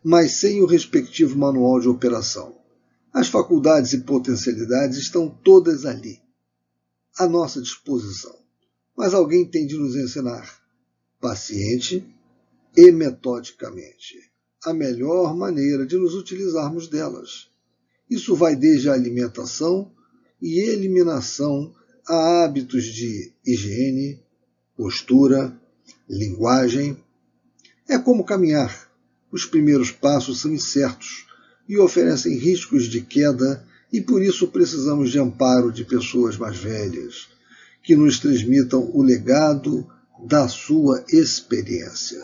mas 0.02 0.32
sem 0.32 0.62
o 0.62 0.66
respectivo 0.66 1.38
manual 1.38 1.78
de 1.78 1.86
operação. 1.86 2.56
As 3.12 3.28
faculdades 3.28 3.92
e 3.92 3.98
potencialidades 3.98 4.96
estão 4.96 5.28
todas 5.28 5.84
ali, 5.84 6.18
à 7.18 7.28
nossa 7.28 7.60
disposição. 7.60 8.34
Mas 8.96 9.12
alguém 9.12 9.44
tem 9.44 9.66
de 9.66 9.76
nos 9.76 9.96
ensinar, 9.96 10.50
paciente 11.20 12.02
e 12.74 12.90
metodicamente, 12.90 14.14
a 14.64 14.72
melhor 14.72 15.36
maneira 15.36 15.84
de 15.84 15.96
nos 15.98 16.14
utilizarmos 16.14 16.88
delas. 16.88 17.50
Isso 18.08 18.34
vai 18.34 18.56
desde 18.56 18.88
a 18.88 18.94
alimentação 18.94 19.92
e 20.40 20.60
eliminação 20.60 21.74
a 22.08 22.44
hábitos 22.44 22.84
de 22.84 23.30
higiene, 23.44 24.22
postura, 24.74 25.60
linguagem. 26.08 26.96
É 27.88 27.98
como 27.98 28.24
caminhar. 28.24 28.88
Os 29.30 29.44
primeiros 29.44 29.90
passos 29.90 30.40
são 30.40 30.52
incertos 30.52 31.26
e 31.68 31.78
oferecem 31.78 32.38
riscos 32.38 32.84
de 32.84 33.02
queda, 33.02 33.64
e 33.92 34.00
por 34.00 34.22
isso 34.22 34.48
precisamos 34.48 35.10
de 35.10 35.18
amparo 35.18 35.70
de 35.70 35.84
pessoas 35.84 36.36
mais 36.36 36.56
velhas, 36.56 37.28
que 37.82 37.94
nos 37.94 38.18
transmitam 38.18 38.90
o 38.94 39.02
legado 39.02 39.86
da 40.26 40.48
sua 40.48 41.04
experiência. 41.10 42.22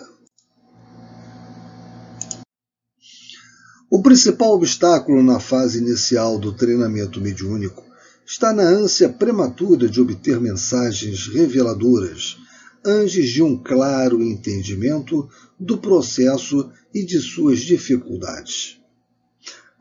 O 3.90 4.02
principal 4.02 4.54
obstáculo 4.54 5.22
na 5.22 5.38
fase 5.38 5.78
inicial 5.78 6.38
do 6.38 6.52
treinamento 6.52 7.20
mediúnico 7.20 7.84
está 8.26 8.52
na 8.52 8.62
ânsia 8.62 9.08
prematura 9.08 9.88
de 9.88 10.00
obter 10.00 10.40
mensagens 10.40 11.28
reveladoras 11.28 12.38
antes 12.84 13.30
de 13.30 13.42
um 13.42 13.56
claro 13.56 14.22
entendimento 14.22 15.28
do 15.58 15.78
processo 15.78 16.70
e 16.92 17.04
de 17.04 17.18
suas 17.18 17.60
dificuldades. 17.60 18.78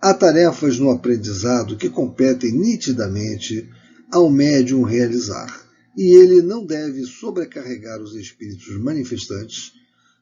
Há 0.01 0.13
tarefas 0.13 0.79
no 0.79 0.89
aprendizado 0.89 1.77
que 1.77 1.89
competem 1.89 2.51
nitidamente 2.51 3.69
ao 4.11 4.29
médium 4.29 4.83
realizar, 4.83 5.67
e 5.97 6.13
ele 6.13 6.41
não 6.41 6.65
deve 6.65 7.03
sobrecarregar 7.05 8.01
os 8.01 8.15
espíritos 8.15 8.77
manifestantes, 8.79 9.73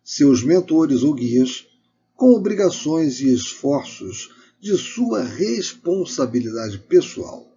seus 0.03 0.43
mentores 0.43 1.03
ou 1.03 1.13
guias, 1.13 1.67
com 2.15 2.33
obrigações 2.33 3.19
e 3.19 3.33
esforços 3.33 4.29
de 4.59 4.77
sua 4.77 5.23
responsabilidade 5.23 6.77
pessoal, 6.79 7.51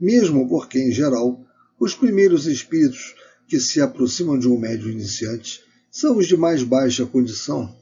mesmo 0.00 0.48
porque, 0.48 0.78
em 0.78 0.90
geral, 0.90 1.44
os 1.78 1.94
primeiros 1.94 2.46
espíritos 2.46 3.14
que 3.50 3.58
se 3.58 3.80
aproximam 3.80 4.38
de 4.38 4.46
um 4.46 4.56
médium 4.56 4.90
iniciante 4.90 5.60
são 5.90 6.16
os 6.18 6.28
de 6.28 6.36
mais 6.36 6.62
baixa 6.62 7.04
condição, 7.04 7.76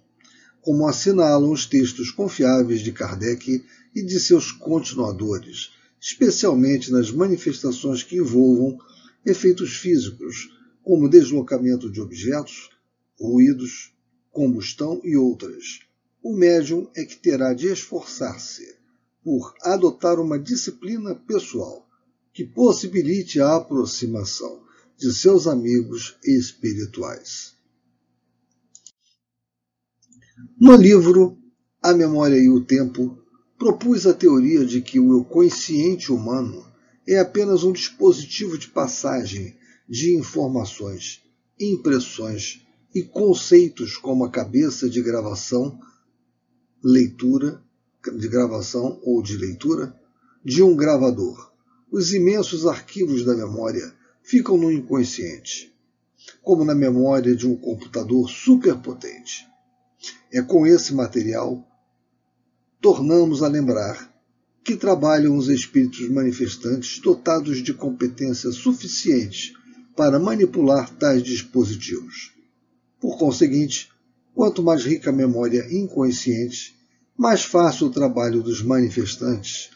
como 0.62 0.88
assinalam 0.88 1.52
os 1.52 1.66
textos 1.66 2.10
confiáveis 2.10 2.80
de 2.80 2.90
Kardec 2.90 3.62
e 3.94 4.02
de 4.02 4.18
seus 4.18 4.50
continuadores, 4.50 5.72
especialmente 6.00 6.90
nas 6.90 7.10
manifestações 7.10 8.02
que 8.02 8.16
envolvam 8.16 8.78
efeitos 9.26 9.76
físicos, 9.76 10.48
como 10.82 11.06
deslocamento 11.06 11.90
de 11.90 12.00
objetos, 12.00 12.70
ruídos, 13.20 13.92
combustão 14.32 15.02
e 15.04 15.18
outras. 15.18 15.80
O 16.22 16.34
médium 16.34 16.88
é 16.96 17.04
que 17.04 17.16
terá 17.16 17.52
de 17.52 17.66
esforçar-se 17.66 18.74
por 19.22 19.52
adotar 19.60 20.18
uma 20.18 20.38
disciplina 20.38 21.14
pessoal 21.14 21.86
que 22.32 22.42
possibilite 22.42 23.38
a 23.38 23.56
aproximação 23.56 24.66
de 24.98 25.14
seus 25.14 25.46
amigos 25.46 26.16
espirituais. 26.24 27.54
No 30.60 30.74
livro 30.74 31.38
A 31.80 31.94
Memória 31.94 32.36
e 32.36 32.48
o 32.48 32.64
Tempo, 32.64 33.16
propus 33.56 34.08
a 34.08 34.14
teoria 34.14 34.64
de 34.66 34.82
que 34.82 34.98
o 34.98 35.24
consciente 35.24 36.12
humano 36.12 36.66
é 37.06 37.18
apenas 37.20 37.62
um 37.62 37.72
dispositivo 37.72 38.58
de 38.58 38.68
passagem 38.68 39.56
de 39.88 40.16
informações, 40.16 41.22
impressões 41.60 42.66
e 42.92 43.02
conceitos 43.02 43.96
como 43.96 44.24
a 44.24 44.30
cabeça 44.30 44.90
de 44.90 45.00
gravação, 45.00 45.78
leitura, 46.82 47.62
de 48.16 48.28
gravação 48.28 49.00
ou 49.04 49.22
de 49.22 49.36
leitura, 49.36 49.94
de 50.44 50.60
um 50.60 50.74
gravador. 50.74 51.52
Os 51.90 52.12
imensos 52.12 52.66
arquivos 52.66 53.24
da 53.24 53.36
memória 53.36 53.96
ficam 54.28 54.58
no 54.58 54.70
inconsciente, 54.70 55.74
como 56.42 56.62
na 56.62 56.74
memória 56.74 57.34
de 57.34 57.46
um 57.48 57.56
computador 57.56 58.28
superpotente. 58.28 59.46
É 60.30 60.42
com 60.42 60.66
esse 60.66 60.92
material 60.92 61.66
tornamos 62.78 63.42
a 63.42 63.48
lembrar 63.48 64.12
que 64.62 64.76
trabalham 64.76 65.34
os 65.34 65.48
espíritos 65.48 66.06
manifestantes 66.10 66.98
dotados 67.00 67.62
de 67.62 67.72
competência 67.72 68.52
suficiente 68.52 69.54
para 69.96 70.18
manipular 70.18 70.90
tais 70.90 71.22
dispositivos. 71.22 72.34
Por 73.00 73.16
conseguinte, 73.16 73.88
quanto 74.34 74.62
mais 74.62 74.84
rica 74.84 75.08
a 75.08 75.12
memória 75.12 75.66
inconsciente, 75.74 76.76
mais 77.16 77.44
fácil 77.44 77.86
o 77.86 77.90
trabalho 77.90 78.42
dos 78.42 78.60
manifestantes, 78.60 79.70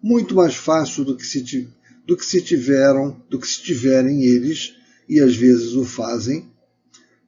muito 0.00 0.32
mais 0.36 0.54
fácil 0.54 1.04
do 1.04 1.16
que 1.16 1.26
se, 1.26 1.68
do 2.06 2.16
que 2.16 2.24
se 2.24 2.40
tiveram, 2.40 3.20
do 3.28 3.38
que 3.38 3.48
se 3.48 3.62
tiverem 3.62 4.24
eles, 4.24 4.74
e 5.08 5.20
às 5.20 5.36
vezes 5.36 5.72
o 5.74 5.84
fazem, 5.84 6.48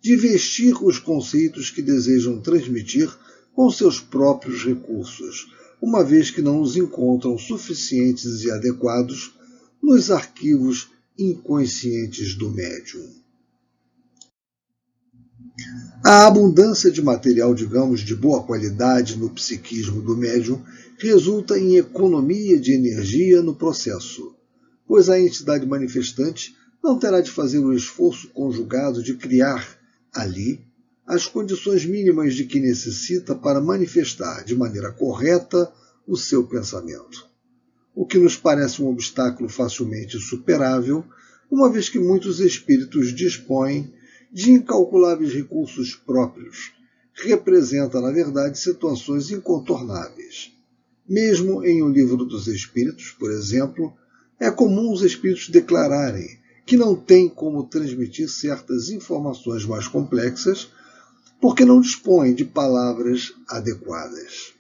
de 0.01 0.17
vestir 0.17 0.75
os 0.83 0.99
conceitos 0.99 1.71
que 1.71 1.83
desejam 1.83 2.41
transmitir 2.41 3.12
com 3.53 3.71
seus 3.71 4.01
próprios 4.01 4.64
recursos, 4.64 5.53
uma 5.83 6.05
vez 6.05 6.31
que 6.31 6.41
não 6.41 6.61
os 6.61 6.77
encontram 6.77 7.37
suficientes 7.37 8.43
e 8.43 8.51
adequados 8.51 9.35
nos 9.83 10.11
arquivos 10.11 10.90
inconscientes 11.19 12.35
do 12.35 12.50
médium. 12.50 13.19
A 16.05 16.27
abundância 16.27 16.90
de 16.90 17.02
material, 17.02 17.52
digamos, 17.52 18.00
de 18.00 18.15
boa 18.15 18.44
qualidade 18.44 19.17
no 19.17 19.31
psiquismo 19.31 20.00
do 20.00 20.17
médium 20.17 20.63
resulta 20.98 21.59
em 21.59 21.77
economia 21.77 22.59
de 22.59 22.73
energia 22.73 23.42
no 23.42 23.55
processo, 23.55 24.38
pois 24.89 25.11
a 25.11 25.21
entidade 25.21 25.67
manifestante 25.67 26.57
não 26.83 26.99
terá 26.99 27.21
de 27.21 27.31
fazer 27.31 27.59
o 27.59 27.75
esforço 27.75 28.29
conjugado 28.31 29.03
de 29.03 29.15
criar 29.15 29.79
ali 30.13 30.67
as 31.07 31.27
condições 31.27 31.85
mínimas 31.85 32.35
de 32.35 32.45
que 32.45 32.59
necessita 32.59 33.35
para 33.35 33.61
manifestar 33.61 34.45
de 34.45 34.57
maneira 34.57 34.91
correta 34.91 35.71
o 36.07 36.17
seu 36.17 36.47
pensamento. 36.47 37.29
O 37.95 38.07
que 38.07 38.19
nos 38.19 38.37
parece 38.37 38.83
um 38.83 38.89
obstáculo 38.89 39.49
facilmente 39.49 40.19
superável, 40.19 41.05
uma 41.51 41.71
vez 41.71 41.89
que 41.89 41.99
muitos 41.99 42.41
espíritos 42.41 43.15
dispõem 43.15 43.93
de 44.33 44.53
incalculáveis 44.53 45.33
recursos 45.33 45.95
próprios, 45.95 46.73
representa, 47.15 48.01
na 48.01 48.13
verdade, 48.13 48.59
situações 48.59 49.31
incontornáveis. 49.31 50.53
Mesmo 51.09 51.65
em 51.65 51.83
O 51.83 51.89
Livro 51.89 52.25
dos 52.25 52.47
Espíritos, 52.47 53.11
por 53.19 53.31
exemplo, 53.31 53.93
é 54.41 54.51
comum 54.51 54.93
os 54.93 55.03
espíritos 55.03 55.49
declararem 55.49 56.39
que 56.65 56.77
não 56.77 56.95
têm 56.95 57.29
como 57.29 57.65
transmitir 57.65 58.29
certas 58.29 58.91
informações 58.91 59.65
mais 59.65 59.89
complexas 59.89 60.71
porque 61.41 61.65
não 61.65 61.81
dispõem 61.81 62.35
de 62.35 62.45
palavras 62.45 63.33
adequadas. 63.49 64.53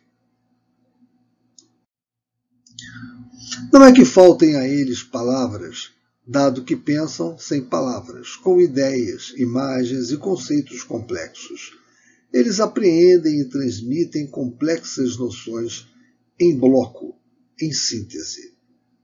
Não 3.72 3.84
é 3.84 3.92
que 3.92 4.04
faltem 4.04 4.56
a 4.56 4.66
eles 4.66 5.02
palavras, 5.02 5.90
dado 6.26 6.64
que 6.64 6.76
pensam 6.76 7.38
sem 7.38 7.62
palavras, 7.62 8.36
com 8.36 8.60
ideias, 8.60 9.34
imagens 9.36 10.10
e 10.10 10.16
conceitos 10.16 10.82
complexos. 10.82 11.76
Eles 12.32 12.60
apreendem 12.60 13.40
e 13.40 13.48
transmitem 13.48 14.26
complexas 14.26 15.16
noções 15.16 15.86
em 16.38 16.56
bloco, 16.56 17.16
em 17.60 17.72
síntese. 17.72 18.57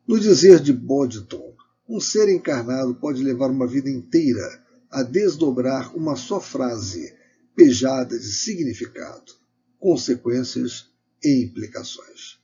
No 0.06 0.20
dizer 0.20 0.60
de 0.60 0.70
Bodton, 0.70 1.54
um 1.88 1.98
ser 1.98 2.28
encarnado 2.28 2.94
pode 2.94 3.22
levar 3.22 3.50
uma 3.50 3.66
vida 3.66 3.88
inteira 3.88 4.62
a 4.90 5.02
desdobrar 5.02 5.96
uma 5.96 6.14
só 6.14 6.38
frase, 6.38 7.14
pejada 7.56 8.18
de 8.18 8.26
significado, 8.26 9.32
consequências 9.80 10.90
e 11.22 11.42
implicações. 11.42 12.38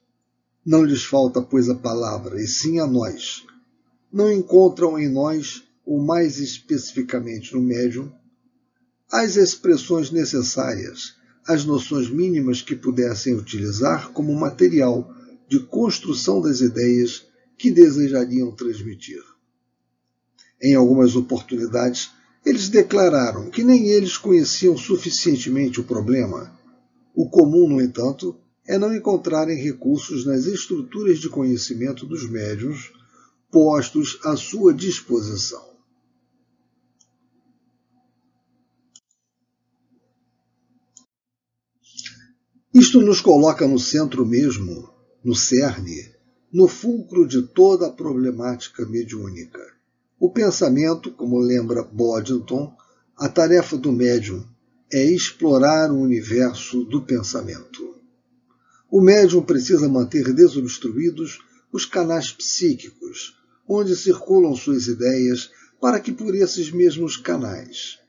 Não 0.65 0.83
lhes 0.83 1.05
falta, 1.05 1.43
pois, 1.43 1.69
a 1.69 1.75
palavra, 1.75 2.43
e 2.43 2.47
sim 2.47 2.79
a 2.79 2.87
nós. 2.87 3.45
Não 4.11 4.33
encontram 4.33 4.99
em 4.99 5.09
nós, 5.09 5.63
ou 5.85 6.03
mais 6.03 6.39
especificamente 6.39 7.55
no 7.55 7.61
médium, 7.61 8.11
as 9.13 9.37
expressões 9.37 10.11
necessárias, 10.11 11.15
as 11.47 11.67
noções 11.67 12.09
mínimas 12.09 12.63
que 12.63 12.75
pudessem 12.75 13.35
utilizar 13.35 14.13
como 14.13 14.35
material 14.35 15.15
de 15.49 15.61
construção 15.61 16.41
das 16.41 16.61
ideias 16.61 17.30
que 17.61 17.71
desejariam 17.71 18.51
transmitir. 18.53 19.23
Em 20.63 20.75
algumas 20.75 21.15
oportunidades, 21.15 22.11
eles 22.43 22.71
declararam 22.71 23.51
que 23.51 23.63
nem 23.63 23.89
eles 23.89 24.17
conheciam 24.17 24.79
suficientemente 24.79 25.79
o 25.79 25.85
problema. 25.85 26.59
O 27.15 27.29
comum, 27.29 27.69
no 27.69 27.79
entanto, 27.79 28.35
é 28.67 28.79
não 28.79 28.97
encontrarem 28.97 29.63
recursos 29.63 30.25
nas 30.25 30.47
estruturas 30.47 31.19
de 31.19 31.29
conhecimento 31.29 32.07
dos 32.07 32.27
médiuns 32.31 32.95
postos 33.51 34.19
à 34.25 34.39
sua 34.39 34.73
disposição. 34.73 35.69
Isto 42.73 43.03
nos 43.03 43.21
coloca 43.21 43.69
no 43.69 43.79
centro 43.79 44.25
mesmo, 44.25 44.89
no 45.23 45.35
cerne, 45.35 46.20
no 46.53 46.67
fulcro 46.67 47.27
de 47.27 47.43
toda 47.43 47.87
a 47.87 47.93
problemática 47.93 48.85
mediúnica. 48.85 49.61
O 50.19 50.31
pensamento, 50.31 51.13
como 51.13 51.39
lembra 51.39 51.83
Boddington, 51.83 52.75
a 53.17 53.29
tarefa 53.29 53.77
do 53.77 53.93
médium 53.93 54.45
é 54.93 55.05
explorar 55.05 55.93
o 55.93 56.01
universo 56.01 56.85
do 56.85 57.03
pensamento. 57.03 57.95
O 58.91 59.01
médium 59.01 59.43
precisa 59.43 59.89
manter 59.89 60.35
desobstruídos 60.35 61.39
os 61.73 61.87
canais 61.87 62.33
psíquicos, 62.33 63.37
onde 63.69 63.95
circulam 63.95 64.57
suas 64.57 64.89
ideias, 64.89 65.51
para 65.81 66.01
que 66.01 66.11
por 66.11 66.35
esses 66.35 66.73
mesmos 66.73 67.17
canais, 67.17 68.01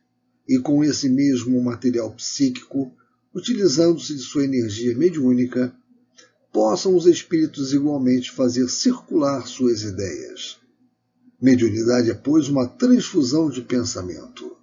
e 0.50 0.58
com 0.58 0.84
esse 0.84 1.08
mesmo 1.08 1.62
material 1.62 2.12
psíquico, 2.16 2.92
utilizando-se 3.34 4.16
de 4.16 4.22
sua 4.22 4.44
energia 4.44 4.98
mediúnica, 4.98 5.74
possam 6.52 6.96
os 6.96 7.06
espíritos 7.06 7.74
igualmente 7.74 8.32
fazer 8.32 8.70
circular 8.70 9.48
suas 9.48 9.84
ideias. 9.84 10.60
Mediunidade 11.42 12.12
é, 12.12 12.14
pois, 12.14 12.50
uma 12.50 12.68
transfusão 12.68 13.50
de 13.50 13.62
pensamento. 13.62 14.56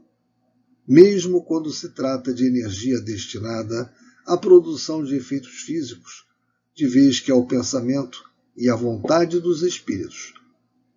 Mesmo 0.87 1.43
quando 1.43 1.73
se 1.73 1.89
trata 1.89 2.33
de 2.33 2.47
energia 2.47 3.01
destinada 3.01 3.93
à 4.27 4.37
produção 4.37 5.03
de 5.03 5.17
efeitos 5.17 5.63
físicos, 5.63 6.27
de 6.75 6.87
vez 6.87 7.21
que 7.21 7.31
é 7.31 7.35
o 7.35 7.47
pensamento 7.47 8.23
e 8.57 8.69
a 8.69 8.77
vontade 8.77 9.41
dos 9.41 9.63
espíritos 9.63 10.35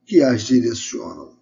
que 0.05 0.21
as 0.21 0.43
direcionam. 0.43 1.35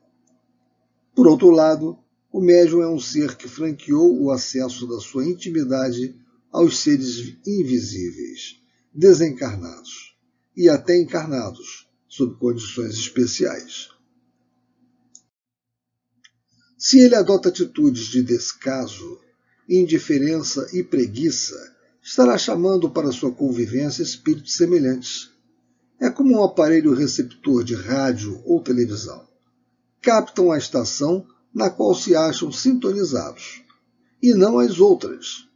Por 1.16 1.28
outro 1.28 1.50
lado, 1.50 1.98
o 2.32 2.40
médium 2.40 2.82
é 2.82 2.88
um 2.88 3.00
ser 3.00 3.36
que 3.36 3.48
franqueou 3.48 4.22
o 4.22 4.32
acesso 4.32 4.88
da 4.88 5.00
sua 5.00 5.26
intimidade 5.26 6.16
aos 6.52 6.80
seres 6.80 7.36
invisíveis 7.46 8.60
desencarnados 9.00 10.14
e 10.58 10.68
até 10.68 11.00
encarnados, 11.00 11.88
sob 12.06 12.36
condições 12.36 12.96
especiais. 12.96 13.88
Se 16.78 17.00
ele 17.00 17.16
adota 17.16 17.48
atitudes 17.48 18.08
de 18.08 18.22
descaso, 18.22 19.22
indiferença 19.70 20.68
e 20.74 20.84
preguiça, 20.84 21.56
estará 22.04 22.38
chamando 22.38 22.90
para 22.92 23.14
sua 23.14 23.32
convivência 23.32 24.04
espíritos 24.04 24.56
semelhantes. 24.56 25.32
É 25.98 26.10
como 26.10 26.38
um 26.38 26.44
aparelho 26.44 26.94
receptor 26.94 27.64
de 27.64 27.76
rádio 27.76 28.42
ou 28.46 28.62
televisão. 28.62 29.26
Captam 30.02 30.52
a 30.52 30.58
estação 30.58 31.26
na 31.54 31.70
qual 31.70 31.96
se 31.96 32.16
acham 32.16 32.52
sintonizados, 32.52 33.64
e 34.22 34.34
não 34.34 34.60
as 34.60 34.80
outras, 34.80 35.49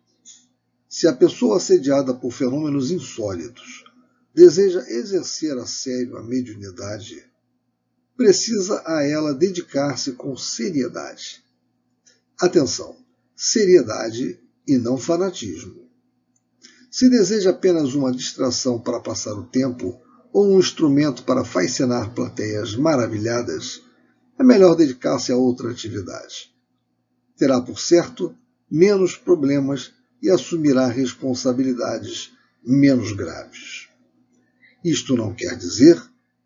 se 0.94 1.08
a 1.08 1.14
pessoa 1.14 1.58
assediada 1.58 2.14
por 2.14 2.32
fenômenos 2.32 2.92
insólitos 2.92 3.84
deseja 4.32 4.80
exercer 4.88 5.58
a 5.58 5.66
sério 5.66 6.16
a 6.18 6.22
mediunidade, 6.22 7.26
precisa 8.16 8.80
a 8.86 9.02
ela 9.02 9.34
dedicar-se 9.34 10.12
com 10.12 10.38
seriedade. 10.38 11.44
Atenção, 12.40 12.96
seriedade 13.36 14.40
e 14.68 14.78
não 14.78 14.96
fanatismo. 14.96 15.90
Se 16.92 17.10
deseja 17.10 17.50
apenas 17.50 17.96
uma 17.96 18.12
distração 18.12 18.80
para 18.80 19.00
passar 19.00 19.34
o 19.34 19.48
tempo 19.48 20.00
ou 20.32 20.54
um 20.54 20.60
instrumento 20.60 21.24
para 21.24 21.44
fascinar 21.44 22.14
plateias 22.14 22.76
maravilhadas, 22.76 23.82
é 24.38 24.44
melhor 24.44 24.76
dedicar-se 24.76 25.32
a 25.32 25.38
outra 25.38 25.72
atividade. 25.72 26.54
Terá, 27.36 27.60
por 27.60 27.80
certo, 27.80 28.38
menos 28.70 29.18
problemas 29.18 29.92
e 30.24 30.30
assumirá 30.30 30.88
responsabilidades 30.88 32.32
menos 32.66 33.12
graves. 33.12 33.90
Isto 34.82 35.18
não 35.18 35.36
quer 35.36 35.58
dizer 35.58 36.02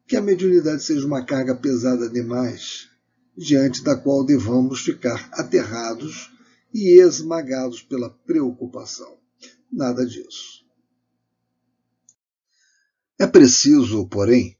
que 0.08 0.18
a 0.18 0.22
mediunidade 0.22 0.84
seja 0.84 1.06
uma 1.06 1.24
carga 1.24 1.54
pesada 1.54 2.10
demais, 2.10 2.90
diante 3.38 3.84
da 3.84 3.96
qual 3.96 4.26
devamos 4.26 4.82
ficar 4.82 5.30
aterrados 5.32 6.32
e 6.74 7.00
esmagados 7.00 7.84
pela 7.84 8.10
preocupação. 8.10 9.20
Nada 9.72 10.04
disso. 10.04 10.66
É 13.20 13.28
preciso, 13.28 14.08
porém, 14.08 14.58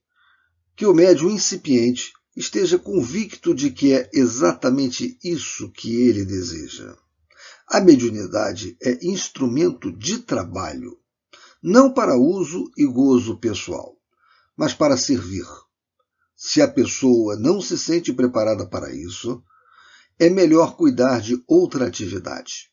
que 0.76 0.86
o 0.86 0.94
médium 0.94 1.32
incipiente 1.32 2.14
esteja 2.36 2.78
convicto 2.78 3.56
de 3.56 3.72
que 3.72 3.94
é 3.94 4.10
exatamente 4.14 5.18
isso 5.24 5.72
que 5.72 6.04
ele 6.04 6.24
deseja. 6.24 6.96
A 7.70 7.82
mediunidade 7.82 8.78
é 8.82 9.06
instrumento 9.06 9.92
de 9.92 10.20
trabalho, 10.20 10.98
não 11.62 11.94
para 11.94 12.16
uso 12.18 12.72
e 12.78 12.86
gozo 12.86 13.38
pessoal, 13.40 13.98
mas 14.56 14.74
para 14.74 14.96
servir. 14.96 15.46
Se 16.34 16.62
a 16.62 16.68
pessoa 16.72 17.36
não 17.36 17.60
se 17.60 17.78
sente 17.78 18.14
preparada 18.14 18.66
para 18.66 18.96
isso, 18.96 19.44
é 20.18 20.30
melhor 20.30 20.78
cuidar 20.78 21.20
de 21.20 21.44
outra 21.46 21.88
atividade. 21.88 22.72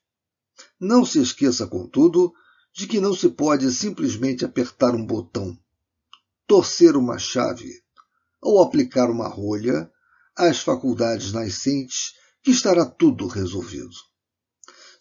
Não 0.78 1.04
se 1.04 1.20
esqueça, 1.20 1.66
contudo, 1.66 2.32
de 2.72 2.86
que 2.86 3.00
não 3.00 3.12
se 3.12 3.30
pode 3.30 3.72
simplesmente 3.72 4.44
apertar 4.44 4.94
um 4.94 5.04
botão, 5.04 5.58
torcer 6.46 6.96
uma 6.96 7.18
chave 7.18 7.82
ou 8.40 8.62
aplicar 8.62 9.10
uma 9.10 9.26
rolha 9.26 9.90
às 10.36 10.60
faculdades 10.60 11.32
nascentes 11.32 12.14
que 12.40 12.52
estará 12.52 12.86
tudo 12.86 13.26
resolvido. 13.26 14.13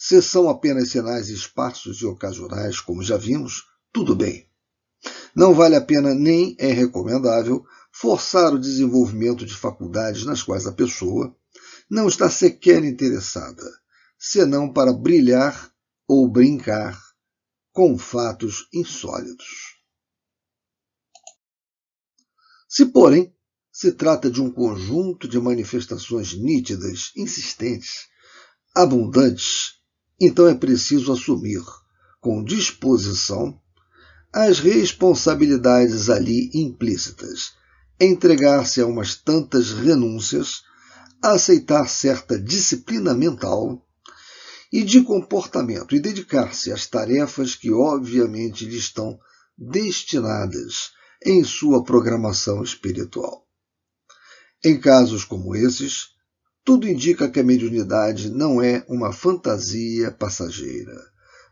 Se 0.06 0.22
são 0.22 0.50
apenas 0.50 0.90
sinais 0.90 1.30
esparsos 1.30 2.02
e 2.02 2.06
ocasionais, 2.06 2.82
como 2.82 3.02
já 3.02 3.16
vimos, 3.16 3.70
tudo 3.90 4.14
bem. 4.14 4.50
Não 5.34 5.54
vale 5.54 5.78
a 5.78 5.82
pena 5.82 6.14
nem 6.14 6.58
é 6.60 6.74
recomendável 6.74 7.66
forçar 7.90 8.54
o 8.54 8.60
desenvolvimento 8.60 9.46
de 9.46 9.56
faculdades 9.56 10.26
nas 10.26 10.44
quais 10.44 10.68
a 10.68 10.74
pessoa 10.74 11.34
não 11.90 12.10
está 12.10 12.30
sequer 12.30 12.84
interessada, 12.84 13.64
senão 14.20 14.74
para 14.74 14.92
brilhar 14.92 15.74
ou 16.06 16.30
brincar 16.30 17.02
com 17.72 17.98
fatos 17.98 18.68
insólitos. 18.74 19.80
Se, 22.68 22.88
porém, 22.88 23.34
se 23.72 23.94
trata 23.94 24.30
de 24.30 24.42
um 24.42 24.52
conjunto 24.52 25.30
de 25.30 25.40
manifestações 25.40 26.34
nítidas, 26.34 27.14
insistentes, 27.16 28.10
abundantes 28.76 29.82
então 30.26 30.48
é 30.48 30.56
preciso 30.56 31.12
assumir, 31.12 31.62
com 32.22 32.44
disposição, 32.44 33.60
as 34.32 34.60
responsabilidades 34.60 36.10
ali 36.10 36.50
implícitas, 36.54 37.54
entregar-se 38.00 38.82
a 38.82 38.86
umas 38.86 39.16
tantas 39.16 39.72
renúncias, 39.72 40.64
aceitar 41.22 41.88
certa 41.88 42.40
disciplina 42.40 43.14
mental 43.14 43.86
e 44.72 44.84
de 44.84 45.04
comportamento 45.04 45.96
e 45.96 46.00
dedicar-se 46.00 46.72
às 46.72 46.88
tarefas 46.88 47.56
que 47.56 47.72
obviamente 47.72 48.66
lhe 48.66 48.78
estão 48.78 49.20
destinadas 49.58 50.92
em 51.24 51.44
sua 51.44 51.84
programação 51.84 52.64
espiritual. 52.64 53.48
Em 54.64 54.80
casos 54.80 55.24
como 55.24 55.56
esses, 55.56 56.13
tudo 56.64 56.88
indica 56.88 57.30
que 57.30 57.42
a 57.42 57.44
mediunidade 57.44 58.30
não 58.30 58.62
é 58.62 58.86
uma 58.88 59.12
fantasia 59.12 60.12
passageira, 60.12 60.96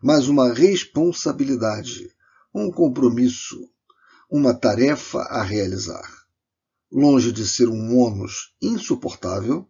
mas 0.01 0.29
uma 0.29 0.53
responsabilidade, 0.53 2.09
um 2.53 2.71
compromisso, 2.71 3.69
uma 4.29 4.53
tarefa 4.53 5.19
a 5.23 5.43
realizar. 5.43 6.09
Longe 6.89 7.31
de 7.31 7.45
ser 7.45 7.67
um 7.67 7.97
ônus 7.97 8.53
insuportável, 8.61 9.69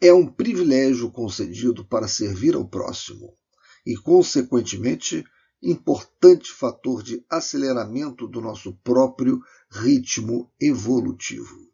é 0.00 0.12
um 0.12 0.26
privilégio 0.26 1.10
concedido 1.10 1.84
para 1.84 2.08
servir 2.08 2.54
ao 2.54 2.66
próximo 2.66 3.36
e, 3.84 3.96
consequentemente, 3.96 5.24
importante 5.62 6.52
fator 6.52 7.02
de 7.02 7.24
aceleramento 7.28 8.26
do 8.26 8.40
nosso 8.40 8.72
próprio 8.84 9.40
ritmo 9.70 10.50
evolutivo. 10.60 11.70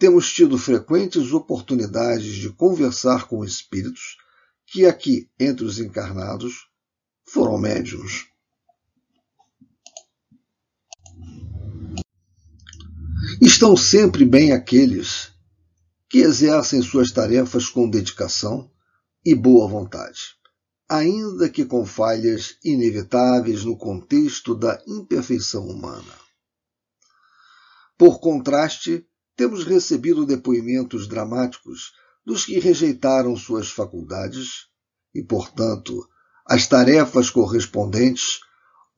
Temos 0.00 0.32
tido 0.32 0.56
frequentes 0.56 1.30
oportunidades 1.30 2.36
de 2.36 2.48
conversar 2.48 3.28
com 3.28 3.44
espíritos 3.44 4.16
que 4.64 4.86
aqui, 4.86 5.28
entre 5.38 5.62
os 5.62 5.78
encarnados, 5.78 6.70
foram 7.22 7.58
médiums. 7.58 8.26
Estão 13.42 13.76
sempre 13.76 14.24
bem 14.24 14.52
aqueles 14.52 15.32
que 16.08 16.20
exercem 16.20 16.80
suas 16.80 17.12
tarefas 17.12 17.68
com 17.68 17.86
dedicação 17.86 18.72
e 19.22 19.34
boa 19.34 19.68
vontade, 19.68 20.34
ainda 20.88 21.46
que 21.46 21.66
com 21.66 21.84
falhas 21.84 22.56
inevitáveis 22.64 23.66
no 23.66 23.76
contexto 23.76 24.54
da 24.54 24.82
imperfeição 24.88 25.68
humana. 25.68 26.14
Por 27.98 28.18
contraste, 28.18 29.06
temos 29.40 29.64
recebido 29.64 30.26
depoimentos 30.26 31.08
dramáticos 31.08 31.94
dos 32.26 32.44
que 32.44 32.58
rejeitaram 32.58 33.34
suas 33.34 33.70
faculdades 33.70 34.66
e, 35.14 35.22
portanto, 35.22 36.06
as 36.44 36.66
tarefas 36.66 37.30
correspondentes 37.30 38.40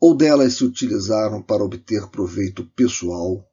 ou 0.01 0.17
delas 0.17 0.55
se 0.55 0.65
utilizaram 0.65 1.41
para 1.41 1.63
obter 1.63 2.09
proveito 2.09 2.67
pessoal, 2.75 3.49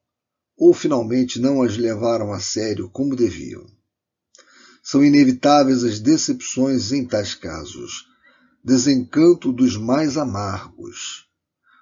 ou 0.58 0.74
finalmente 0.74 1.40
não 1.40 1.62
as 1.62 1.78
levaram 1.78 2.34
a 2.34 2.40
sério 2.40 2.90
como 2.90 3.16
deviam. 3.16 3.68
São 4.82 5.06
inevitáveis 5.06 5.84
as 5.84 6.00
decepções 6.00 6.92
em 6.92 7.06
tais 7.06 7.36
casos, 7.36 8.08
desencanto 8.64 9.54
dos 9.54 9.78
mais 9.78 10.18
amargos, 10.18 11.28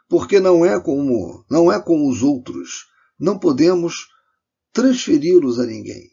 porque 0.10 0.38
não 0.42 0.66
é 0.66 0.78
como 0.78 1.46
não 1.50 1.72
é 1.72 1.82
como 1.82 2.12
os 2.12 2.22
outros, 2.22 2.88
não 3.18 3.40
podemos 3.40 4.17
transferi-los 4.78 5.58
a 5.58 5.66
ninguém, 5.66 6.12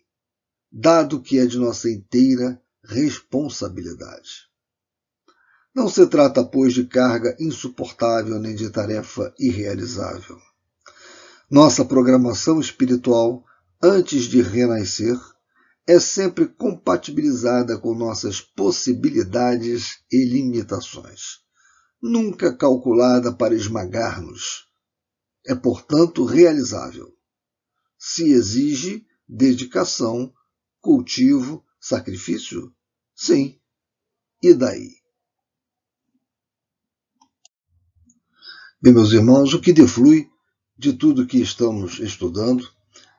dado 0.73 1.21
que 1.21 1.39
é 1.39 1.45
de 1.45 1.59
nossa 1.59 1.91
inteira 1.91 2.59
responsabilidade. 2.83 4.49
Não 5.75 5.87
se 5.87 6.07
trata, 6.07 6.43
pois, 6.43 6.73
de 6.73 6.87
carga 6.87 7.37
insuportável 7.39 8.39
nem 8.39 8.55
de 8.55 8.71
tarefa 8.71 9.35
irrealizável. 9.39 10.39
Nossa 11.51 11.85
programação 11.85 12.59
espiritual, 12.59 13.45
antes 13.83 14.23
de 14.23 14.41
renascer, 14.41 15.21
é 15.87 16.01
sempre 16.01 16.49
compatibilizada 16.49 17.77
com 17.79 17.95
nossas 17.95 18.41
possibilidades 18.41 19.99
e 20.11 20.25
limitações, 20.25 21.41
nunca 22.03 22.57
calculada 22.57 23.31
para 23.31 23.55
esmagar-nos. 23.55 24.65
É, 25.47 25.55
portanto, 25.55 26.25
realizável 26.25 27.15
se 28.07 28.31
exige 28.33 29.07
dedicação, 29.27 30.31
cultivo, 30.79 31.65
sacrifício? 31.81 32.71
Sim. 33.17 33.59
E 34.43 34.53
daí? 34.53 34.91
Bem, 38.81 38.93
meus 38.93 39.11
irmãos, 39.11 39.55
o 39.55 39.61
que 39.61 39.73
deflui 39.73 40.29
de 40.77 40.93
tudo 40.93 41.27
que 41.27 41.41
estamos 41.41 41.99
estudando, 41.99 42.69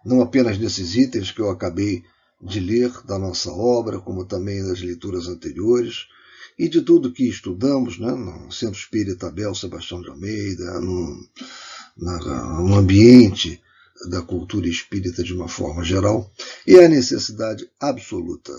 não 0.05 0.21
apenas 0.21 0.59
nesses 0.59 0.93
itens 0.93 1.31
que 1.31 1.41
eu 1.41 1.49
acabei 1.49 2.03
de 2.39 2.59
ler 2.59 2.91
da 3.05 3.17
nossa 3.17 3.51
obra, 3.51 3.99
como 3.99 4.23
também 4.23 4.63
das 4.63 4.81
leituras 4.81 5.27
anteriores, 5.27 6.05
e 6.59 6.69
de 6.69 6.83
tudo 6.83 7.11
que 7.11 7.27
estudamos 7.27 7.97
né, 7.97 8.11
no 8.11 8.51
Centro 8.51 8.79
Espírita 8.79 9.29
Abel 9.29 9.55
Sebastião 9.55 9.99
de 9.99 10.09
Almeida, 10.09 10.79
no, 10.79 11.27
na, 11.97 12.61
no 12.61 12.75
ambiente 12.75 13.59
da 14.09 14.21
cultura 14.21 14.67
espírita 14.67 15.23
de 15.23 15.33
uma 15.33 15.47
forma 15.47 15.83
geral, 15.83 16.31
é 16.67 16.85
a 16.85 16.89
necessidade 16.89 17.69
absoluta 17.79 18.51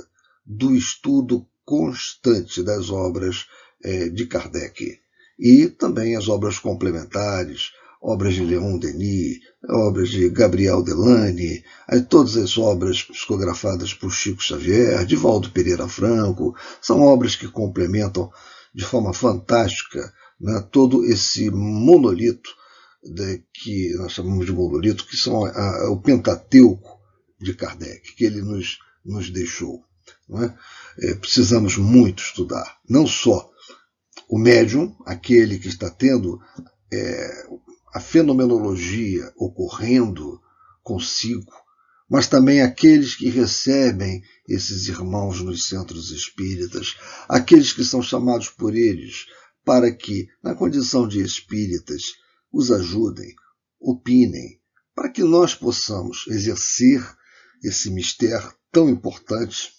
do 0.45 0.75
estudo 0.75 1.47
constante 1.65 2.63
das 2.63 2.91
obras 2.91 3.47
é, 3.83 4.09
de 4.09 4.27
Kardec. 4.27 5.01
E 5.39 5.69
também 5.69 6.17
as 6.17 6.29
obras 6.29 6.59
complementares, 6.59 7.73
obras 8.01 8.35
de 8.35 8.45
Leon 8.45 8.79
Denis, 8.79 9.41
obras 9.69 10.09
de 10.09 10.29
Gabriel 10.31 10.83
Delane, 10.83 11.65
todas 12.09 12.37
as 12.37 12.57
obras 12.57 13.03
psicografadas 13.03 13.93
por 13.93 14.13
Chico 14.13 14.43
Xavier, 14.43 15.05
de 15.05 15.17
Valdo 15.17 15.51
Pereira 15.51 15.89
Franco, 15.89 16.55
são 16.81 17.01
obras 17.01 17.35
que 17.35 17.49
complementam 17.49 18.31
de 18.75 18.85
forma 18.85 19.13
fantástica 19.13 20.13
né, 20.41 20.67
todo 20.71 21.05
esse 21.05 21.51
monolito 21.51 22.51
de, 23.13 23.43
que 23.53 23.95
nós 23.97 24.13
chamamos 24.13 24.47
de 24.47 24.53
monolito, 24.53 25.07
que 25.07 25.17
são 25.17 25.45
a, 25.45 25.51
a, 25.51 25.91
o 25.91 26.01
Pentateuco 26.01 27.01
de 27.41 27.55
Kardec, 27.55 28.15
que 28.15 28.25
ele 28.25 28.43
nos, 28.43 28.79
nos 29.05 29.31
deixou. 29.31 29.85
É? 30.31 31.09
É, 31.09 31.15
precisamos 31.15 31.77
muito 31.77 32.23
estudar, 32.23 32.79
não 32.89 33.07
só 33.07 33.51
o 34.29 34.39
médium, 34.39 34.97
aquele 35.05 35.59
que 35.59 35.69
está 35.69 35.91
tendo 35.91 36.41
é, 36.93 37.47
a 37.93 38.01
fenomenologia 38.01 39.33
ocorrendo 39.37 40.41
consigo, 40.83 41.53
mas 42.09 42.29
também 42.29 42.61
aqueles 42.61 43.15
que 43.15 43.29
recebem 43.29 44.23
esses 44.49 44.89
irmãos 44.89 45.41
nos 45.43 45.67
centros 45.67 46.11
espíritas, 46.11 46.97
aqueles 47.29 47.73
que 47.73 47.85
são 47.85 48.01
chamados 48.01 48.49
por 48.49 48.75
eles 48.75 49.27
para 49.65 49.93
que, 49.93 50.29
na 50.43 50.55
condição 50.55 51.09
de 51.09 51.21
espíritas, 51.21 52.15
os 52.57 52.73
ajudem, 52.73 53.35
opinem, 53.79 54.59
para 54.95 55.11
que 55.11 55.23
nós 55.23 55.55
possamos 55.55 56.25
exercer 56.29 57.07
esse 57.63 57.91
mistério 57.91 58.51
tão 58.73 58.89
importante 58.89 59.73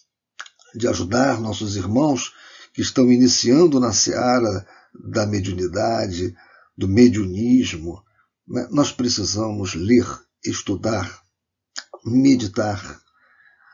de 0.75 0.87
ajudar 0.87 1.41
nossos 1.41 1.75
irmãos 1.75 2.35
que 2.71 2.81
estão 2.81 3.11
iniciando 3.11 3.79
na 3.79 3.91
seara 3.91 4.67
da 4.93 5.25
mediunidade, 5.25 6.35
do 6.77 6.87
mediunismo. 6.87 8.03
Né? 8.47 8.67
Nós 8.69 8.91
precisamos 8.91 9.73
ler, 9.73 10.05
estudar, 10.45 11.23
meditar 12.05 13.01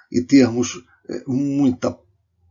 e 0.10 0.22
termos 0.22 0.82
é, 1.10 1.24
muita 1.28 1.94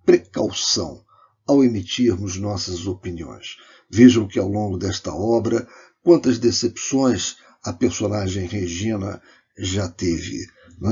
precaução 0.05 1.03
ao 1.47 1.65
emitirmos 1.65 2.37
nossas 2.37 2.87
opiniões. 2.87 3.57
Vejam 3.91 4.29
que 4.29 4.39
ao 4.39 4.49
longo 4.49 4.77
desta 4.77 5.15
obra 5.15 5.67
quantas 6.03 6.39
decepções 6.39 7.37
a 7.63 7.73
personagem 7.73 8.47
Regina 8.47 9.23
já 9.57 9.89
teve. 9.89 10.47
Né? 10.81 10.91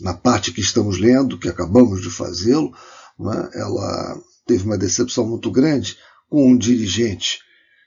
Na 0.00 0.14
parte 0.14 0.52
que 0.52 0.60
estamos 0.60 0.98
lendo, 0.98 1.38
que 1.38 1.48
acabamos 1.48 2.00
de 2.00 2.10
fazê-lo, 2.10 2.72
né? 3.18 3.50
ela 3.54 4.20
teve 4.46 4.64
uma 4.64 4.78
decepção 4.78 5.26
muito 5.26 5.50
grande 5.50 5.96
com 6.28 6.50
um 6.50 6.56
dirigente 6.56 7.40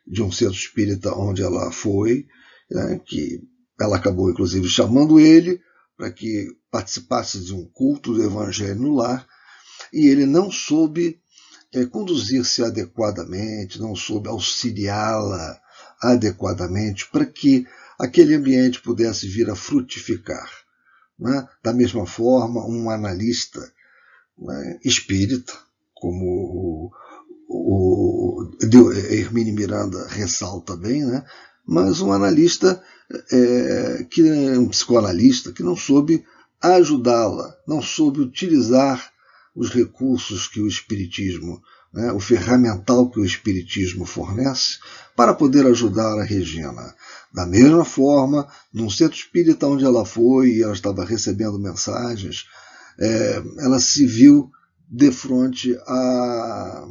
de 0.05 0.21
um 0.21 0.31
centro 0.31 0.55
espírita 0.55 1.15
onde 1.15 1.41
ela 1.41 1.71
foi, 1.71 2.25
né? 2.69 2.99
que 3.05 3.41
ela 3.79 3.95
acabou 3.97 4.29
inclusive 4.29 4.67
chamando 4.67 5.19
ele 5.19 5.61
para 5.97 6.11
que 6.11 6.47
participasse 6.69 7.39
de 7.39 7.53
um 7.53 7.65
culto 7.65 8.13
do 8.13 8.23
evangelho 8.23 8.79
no 8.79 8.95
lar, 8.95 9.25
e 9.93 10.07
ele 10.07 10.25
não 10.25 10.51
soube 10.51 11.19
é, 11.71 11.85
conduzir-se 11.85 12.63
adequadamente, 12.63 13.79
não 13.79 13.95
soube 13.95 14.27
auxiliá-la 14.27 15.59
adequadamente 16.03 17.09
para 17.09 17.25
que 17.25 17.65
aquele 17.97 18.35
ambiente 18.35 18.81
pudesse 18.81 19.27
vir 19.27 19.49
a 19.49 19.55
frutificar. 19.55 20.49
Né? 21.17 21.47
Da 21.63 21.71
mesma 21.71 22.05
forma, 22.05 22.65
um 22.65 22.89
analista 22.89 23.59
né, 24.37 24.79
espírita, 24.83 25.53
como 25.93 26.25
o, 26.25 26.91
o, 27.47 28.51
Hermínio 29.09 29.53
Miranda 29.53 30.07
ressalta 30.09 30.75
bem, 30.75 31.05
né, 31.05 31.23
mas 31.65 32.01
um 32.01 32.11
analista, 32.11 32.83
é, 33.31 34.05
que, 34.09 34.21
um 34.57 34.67
psicoanalista 34.67 35.53
que 35.53 35.63
não 35.63 35.75
soube 35.75 36.25
ajudá-la, 36.61 37.55
não 37.65 37.81
soube 37.81 38.19
utilizar 38.19 39.11
os 39.55 39.69
recursos 39.69 40.47
que 40.47 40.59
o 40.59 40.67
Espiritismo, 40.67 41.61
né, 41.93 42.11
o 42.11 42.19
ferramental 42.19 43.09
que 43.09 43.19
o 43.19 43.25
Espiritismo 43.25 44.05
fornece, 44.05 44.79
para 45.15 45.33
poder 45.33 45.65
ajudar 45.67 46.19
a 46.19 46.23
Regina. 46.23 46.95
Da 47.31 47.45
mesma 47.45 47.85
forma, 47.85 48.47
num 48.73 48.89
centro 48.89 49.15
espírita 49.15 49.67
onde 49.67 49.85
ela 49.85 50.03
foi 50.05 50.49
e 50.49 50.63
ela 50.63 50.73
estava 50.73 51.05
recebendo 51.05 51.59
mensagens, 51.59 52.45
é, 52.99 53.43
ela 53.59 53.79
se 53.79 54.05
viu 54.05 54.49
de 54.89 55.11
frente 55.11 55.75
a, 55.87 56.85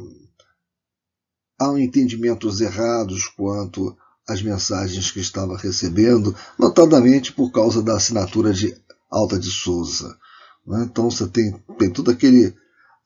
a 1.61 1.79
entendimentos 1.79 2.61
errados 2.61 3.27
quanto 3.27 3.95
às 4.27 4.41
mensagens 4.41 5.11
que 5.11 5.19
estava 5.19 5.57
recebendo, 5.57 6.35
notadamente 6.57 7.33
por 7.33 7.51
causa 7.51 7.81
da 7.81 7.95
assinatura 7.95 8.53
de 8.53 8.73
Alta 9.11 9.37
de 9.37 9.51
Souza. 9.51 10.17
Né? 10.65 10.87
Então 10.89 11.09
você 11.09 11.27
tem, 11.27 11.51
tem 11.77 11.91
todo 11.91 12.09
aquele, 12.09 12.55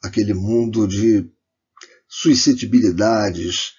aquele 0.04 0.34
mundo 0.34 0.88
de 0.88 1.30
suscetibilidades, 2.08 3.74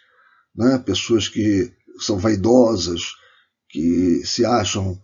né? 0.55 0.79
pessoas 0.79 1.29
que 1.29 1.73
são 2.01 2.19
vaidosas, 2.19 3.03
que 3.69 4.23
se 4.25 4.45
acham 4.45 4.99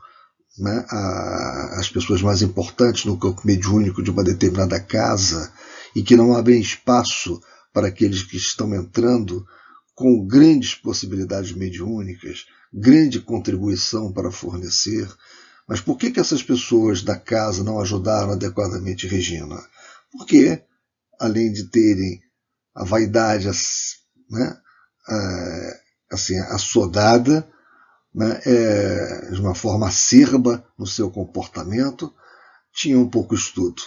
né, 0.59 0.85
a, 0.89 1.77
as 1.81 1.89
pessoas 1.89 2.23
mais 2.23 2.43
importantes 2.43 3.05
no 3.05 3.19
campo 3.19 3.43
mediúnico 3.45 4.03
de 4.03 4.11
uma 4.11 4.23
determinada 4.23 4.81
casa 4.81 5.53
e 5.95 6.03
que 6.03 6.17
não 6.17 6.35
abrem 6.35 6.61
espaço 6.61 7.41
para 7.73 7.89
aqueles 7.89 8.23
que 8.23 8.37
estão 8.37 8.75
entrando 8.75 9.45
com 9.95 10.27
grandes 10.27 10.75
possibilidades 10.75 11.53
mediúnicas, 11.53 12.47
grande 12.73 13.21
contribuição 13.21 14.13
para 14.13 14.31
fornecer. 14.31 15.09
Mas 15.69 15.81
por 15.81 15.97
que, 15.97 16.11
que 16.11 16.21
essas 16.21 16.43
pessoas 16.43 17.03
da 17.03 17.17
casa 17.17 17.63
não 17.65 17.81
ajudaram 17.81 18.33
adequadamente 18.33 19.07
Regina? 19.07 19.57
Porque, 20.13 20.63
além 21.19 21.53
de 21.53 21.71
terem 21.71 22.21
a 22.75 22.85
vaidade 22.85 23.49
né, 24.31 24.57
assim, 26.11 26.39
assodada, 26.41 27.49
né, 28.15 28.41
é, 28.47 29.31
de 29.33 29.41
uma 29.41 29.55
forma 29.55 29.89
acerba 29.89 30.65
no 30.79 30.87
seu 30.87 31.11
comportamento, 31.11 32.13
tinham 32.73 33.09
pouco 33.09 33.35
estudo. 33.35 33.83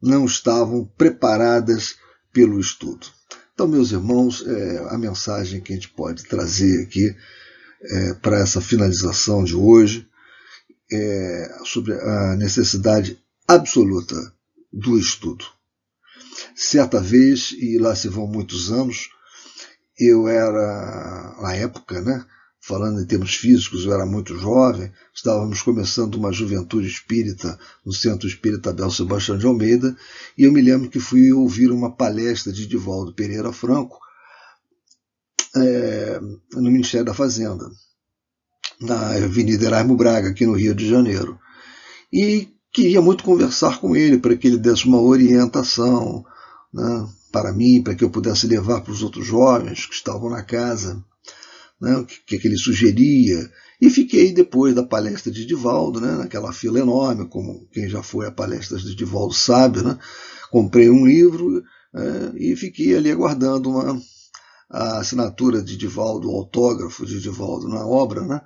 Não 0.00 0.24
estavam 0.24 0.84
preparadas 0.96 1.96
pelo 2.32 2.58
estudo. 2.58 3.06
Então, 3.52 3.68
meus 3.68 3.92
irmãos, 3.92 4.44
é, 4.46 4.88
a 4.88 4.96
mensagem 4.96 5.60
que 5.60 5.72
a 5.72 5.76
gente 5.76 5.90
pode 5.90 6.24
trazer 6.24 6.82
aqui 6.82 7.14
é, 7.82 8.14
para 8.14 8.38
essa 8.38 8.60
finalização 8.60 9.44
de 9.44 9.54
hoje 9.54 10.08
é 10.92 11.58
sobre 11.64 11.92
a 11.92 12.36
necessidade 12.36 13.22
absoluta 13.46 14.16
do 14.72 14.98
estudo. 14.98 15.44
Certa 16.62 17.00
vez, 17.00 17.56
e 17.58 17.78
lá 17.78 17.96
se 17.96 18.06
vão 18.06 18.26
muitos 18.26 18.70
anos, 18.70 19.08
eu 19.98 20.28
era, 20.28 21.34
na 21.40 21.54
época, 21.54 22.02
né, 22.02 22.22
falando 22.60 23.00
em 23.00 23.06
termos 23.06 23.34
físicos, 23.34 23.86
eu 23.86 23.94
era 23.94 24.04
muito 24.04 24.36
jovem, 24.36 24.92
estávamos 25.14 25.62
começando 25.62 26.16
uma 26.16 26.30
juventude 26.30 26.86
espírita 26.86 27.58
no 27.82 27.94
Centro 27.94 28.28
Espírita 28.28 28.68
Abel 28.68 28.90
Sebastião 28.90 29.38
de 29.38 29.46
Almeida, 29.46 29.96
e 30.36 30.44
eu 30.44 30.52
me 30.52 30.60
lembro 30.60 30.90
que 30.90 31.00
fui 31.00 31.32
ouvir 31.32 31.72
uma 31.72 31.96
palestra 31.96 32.52
de 32.52 32.66
Divaldo 32.66 33.14
Pereira 33.14 33.54
Franco 33.54 33.98
é, 35.56 36.20
no 36.52 36.70
Ministério 36.70 37.06
da 37.06 37.14
Fazenda, 37.14 37.70
na 38.78 39.14
Avenida 39.14 39.64
Erasmo 39.64 39.96
Braga, 39.96 40.28
aqui 40.28 40.44
no 40.44 40.58
Rio 40.58 40.74
de 40.74 40.86
Janeiro. 40.86 41.40
E 42.12 42.50
queria 42.70 43.00
muito 43.00 43.24
conversar 43.24 43.80
com 43.80 43.96
ele 43.96 44.18
para 44.18 44.36
que 44.36 44.46
ele 44.46 44.58
desse 44.58 44.84
uma 44.84 45.00
orientação 45.00 46.22
né, 46.72 47.08
para 47.32 47.52
mim, 47.52 47.82
para 47.82 47.94
que 47.94 48.04
eu 48.04 48.10
pudesse 48.10 48.46
levar 48.46 48.80
para 48.80 48.92
os 48.92 49.02
outros 49.02 49.26
jovens 49.26 49.86
que 49.86 49.94
estavam 49.94 50.30
na 50.30 50.42
casa 50.42 51.02
né, 51.80 51.96
o 51.96 52.04
que, 52.04 52.38
que 52.38 52.46
ele 52.46 52.58
sugeria. 52.58 53.50
E 53.80 53.88
fiquei 53.88 54.32
depois 54.32 54.74
da 54.74 54.82
palestra 54.82 55.32
de 55.32 55.46
Divaldo, 55.46 56.00
né, 56.00 56.12
naquela 56.12 56.52
fila 56.52 56.78
enorme, 56.78 57.26
como 57.26 57.66
quem 57.72 57.88
já 57.88 58.02
foi 58.02 58.26
a 58.26 58.32
palestra 58.32 58.78
de 58.78 58.94
Divaldo 58.94 59.32
sabe. 59.32 59.82
Né, 59.82 59.98
comprei 60.50 60.90
um 60.90 61.06
livro 61.06 61.62
é, 61.94 62.32
e 62.36 62.54
fiquei 62.56 62.94
ali 62.94 63.10
aguardando 63.10 63.70
uma, 63.70 64.00
a 64.68 64.98
assinatura 64.98 65.62
de 65.62 65.76
Divaldo, 65.76 66.30
o 66.30 66.36
autógrafo 66.36 67.06
de 67.06 67.20
Divaldo 67.20 67.68
na 67.68 67.86
obra, 67.86 68.20
né, 68.26 68.42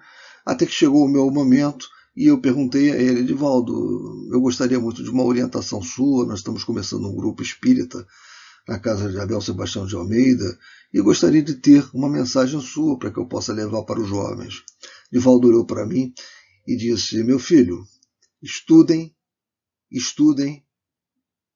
até 0.47 0.65
que 0.65 0.73
chegou 0.73 1.05
o 1.05 1.09
meu 1.09 1.31
momento 1.31 1.89
e 2.17 2.27
eu 2.27 2.41
perguntei 2.41 2.93
a 2.93 2.97
ele, 2.97 3.25
Divaldo, 3.25 4.29
eu 4.33 4.41
gostaria 4.41 4.79
muito 4.79 5.03
de 5.03 5.11
uma 5.11 5.25
orientação 5.25 5.83
sua, 5.83 6.25
nós 6.25 6.39
estamos 6.39 6.63
começando 6.63 7.09
um 7.09 7.15
grupo 7.15 7.43
espírita 7.43 8.07
na 8.69 8.79
casa 8.79 9.11
de 9.11 9.19
Abel 9.19 9.41
Sebastião 9.41 9.87
de 9.87 9.97
Almeida 9.97 10.59
e 10.93 11.01
gostaria 11.01 11.43
de 11.43 11.55
ter 11.55 11.89
uma 11.93 12.09
mensagem 12.09 12.61
sua 12.61 12.99
para 12.99 13.11
que 13.11 13.19
eu 13.19 13.27
possa 13.27 13.53
levar 13.53 13.83
para 13.83 14.01
os 14.01 14.09
jovens. 14.09 14.63
Divaldo 15.13 15.49
olhou 15.49 15.67
para 15.67 15.85
mim 15.85 16.15
e 16.67 16.77
disse: 16.77 17.23
Meu 17.25 17.39
filho, 17.39 17.85
estudem, 18.41 19.15
estudem, 19.91 20.65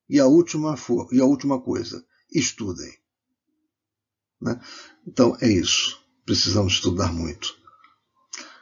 e 0.08 0.18
a 0.18 0.26
última, 0.26 0.74
e 1.12 1.20
a 1.20 1.24
última 1.24 1.60
coisa, 1.60 2.04
estudem. 2.32 2.92
Né? 4.40 4.60
Então 5.06 5.36
é 5.40 5.48
isso. 5.48 5.98
Precisamos 6.24 6.74
estudar 6.74 7.12
muito. 7.12 7.56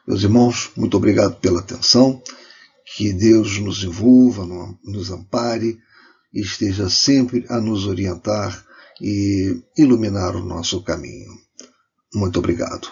Meus 0.06 0.22
irmãos, 0.22 0.70
muito 0.76 0.96
obrigado 0.96 1.36
pela 1.36 1.60
atenção. 1.60 2.22
Que 2.96 3.12
Deus 3.12 3.58
nos 3.58 3.82
envolva, 3.82 4.46
nos 4.84 5.10
ampare 5.10 5.78
e 6.32 6.40
esteja 6.40 6.88
sempre 6.88 7.44
a 7.48 7.60
nos 7.60 7.86
orientar 7.86 8.64
e 9.00 9.60
iluminar 9.76 10.36
o 10.36 10.44
nosso 10.44 10.82
caminho. 10.82 11.32
Muito 12.14 12.38
obrigado. 12.38 12.88